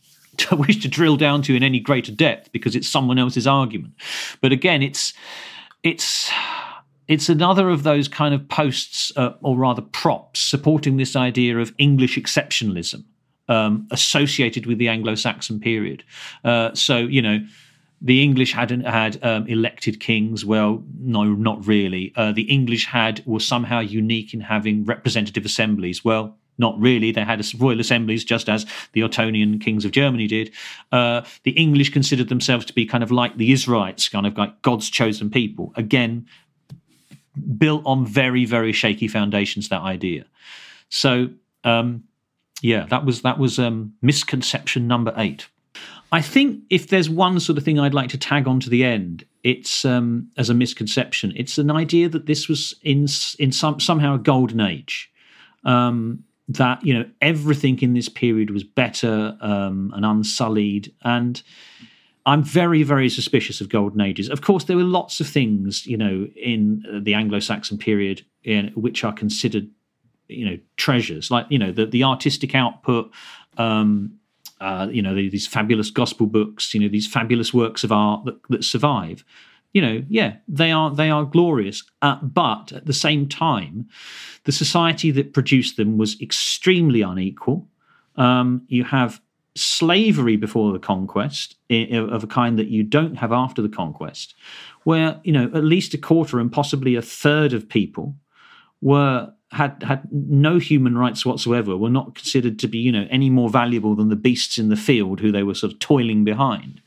[0.52, 3.94] wish to drill down to in any greater depth because it's someone else's argument.
[4.40, 5.12] But again, it's
[5.82, 6.30] it's
[7.10, 11.74] it's another of those kind of posts, uh, or rather props, supporting this idea of
[11.76, 13.04] English exceptionalism
[13.48, 16.02] um, associated with the Anglo-Saxon period.
[16.44, 17.38] Uh, so you know.
[18.02, 20.42] The English hadn't had um, elected kings.
[20.42, 22.14] Well, no, not really.
[22.16, 26.02] Uh, the English had were somehow unique in having representative assemblies.
[26.02, 27.12] Well, not really.
[27.12, 30.50] They had royal assemblies, just as the Ottonian kings of Germany did.
[30.90, 34.62] Uh, the English considered themselves to be kind of like the Israelites, kind of like
[34.62, 35.72] God's chosen people.
[35.76, 36.26] Again,
[37.56, 40.24] built on very very shaky foundations that idea.
[40.88, 41.30] So
[41.64, 42.04] um,
[42.62, 45.48] yeah that was that was um, misconception number eight.
[46.12, 48.84] I think if there's one sort of thing i'd like to tag on to the
[48.84, 53.06] end it's um, as a misconception it's an idea that this was in
[53.38, 55.10] in some somehow a golden age.
[55.64, 61.42] Um, that you know everything in this period was better um, and unsullied and
[62.26, 64.28] I'm very, very suspicious of golden ages.
[64.28, 69.04] Of course, there were lots of things, you know, in the Anglo-Saxon period in, which
[69.04, 69.68] are considered,
[70.28, 73.10] you know, treasures, like you know the the artistic output,
[73.56, 74.18] um,
[74.60, 78.38] uh, you know, these fabulous gospel books, you know, these fabulous works of art that,
[78.48, 79.24] that survive.
[79.72, 83.88] You know, yeah, they are they are glorious, uh, but at the same time,
[84.44, 87.68] the society that produced them was extremely unequal.
[88.16, 89.20] Um, you have
[89.56, 94.34] slavery before the conquest of a kind that you don't have after the conquest,
[94.84, 98.14] where you know at least a quarter and possibly a third of people
[98.80, 103.30] were had had no human rights whatsoever, were not considered to be you know any
[103.30, 106.80] more valuable than the beasts in the field who they were sort of toiling behind.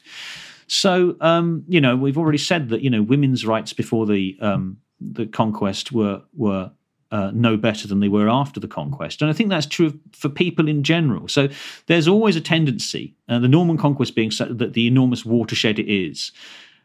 [0.67, 4.77] So, um, you know, we've already said that you know women's rights before the um,
[4.99, 6.71] the conquest were were
[7.13, 9.21] uh, no better than they were after the conquest.
[9.21, 11.27] And I think that's true for people in general.
[11.27, 11.47] So
[11.85, 15.87] there's always a tendency, uh, the Norman conquest being so, that the enormous watershed it
[15.87, 16.31] is,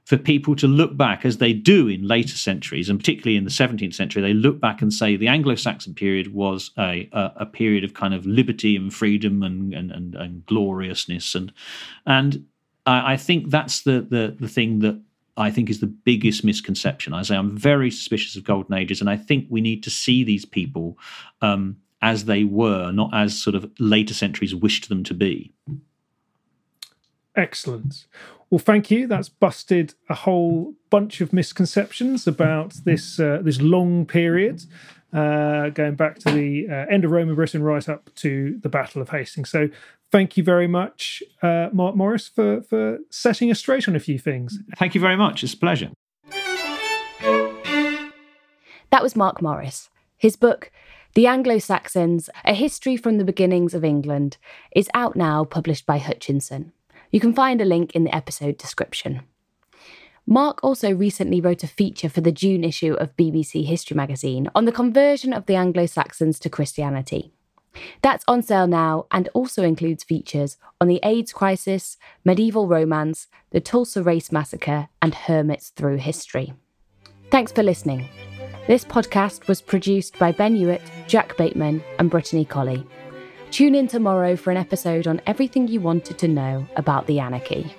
[0.05, 3.51] for people to look back as they do in later centuries, and particularly in the
[3.51, 7.83] 17th century, they look back and say the Anglo-Saxon period was a, a, a period
[7.83, 11.35] of kind of liberty and freedom and, and, and, and gloriousness.
[11.35, 11.53] And,
[12.05, 12.45] and
[12.85, 15.01] I, I think that's the, the, the thing that
[15.39, 17.15] I think is the biggest misconception.
[17.15, 20.25] I say I'm very suspicious of golden ages, and I think we need to see
[20.25, 20.99] these people
[21.41, 25.53] um, as they were, not as sort of later centuries wished them to be.
[27.37, 28.07] Excellent.
[28.51, 29.07] Well, thank you.
[29.07, 34.65] That's busted a whole bunch of misconceptions about this uh, this long period,
[35.13, 39.01] uh, going back to the uh, end of Roman Britain right up to the Battle
[39.01, 39.51] of Hastings.
[39.51, 39.69] So,
[40.11, 44.19] thank you very much, uh, Marc Morris, for, for setting us straight on a few
[44.19, 44.59] things.
[44.79, 45.43] Thank you very much.
[45.45, 45.91] It's a pleasure.
[48.91, 49.91] That was Marc Morris.
[50.17, 50.73] His book,
[51.15, 54.39] The Anglo Saxons A History from the Beginnings of England,
[54.75, 56.73] is out now, published by Hutchinson.
[57.11, 59.23] You can find a link in the episode description.
[60.31, 64.67] Marc also recently wrote a feature for the June issue of BBC History magazine on
[64.67, 67.33] the conversion of the Anglo Saxons to Christianity.
[68.03, 73.61] That's on sale now and also includes features on the AIDS crisis, medieval romance, the
[73.63, 76.53] Tulsa Race Massacre, and hermits through history.
[77.31, 78.07] Thanks for listening.
[78.67, 82.87] This podcast was produced by Ben Hewitt, Jack Bateman, and Brittany Colley.
[83.51, 87.75] Tune in tomorrow for an episode on everything you wanted to know about the anarchy.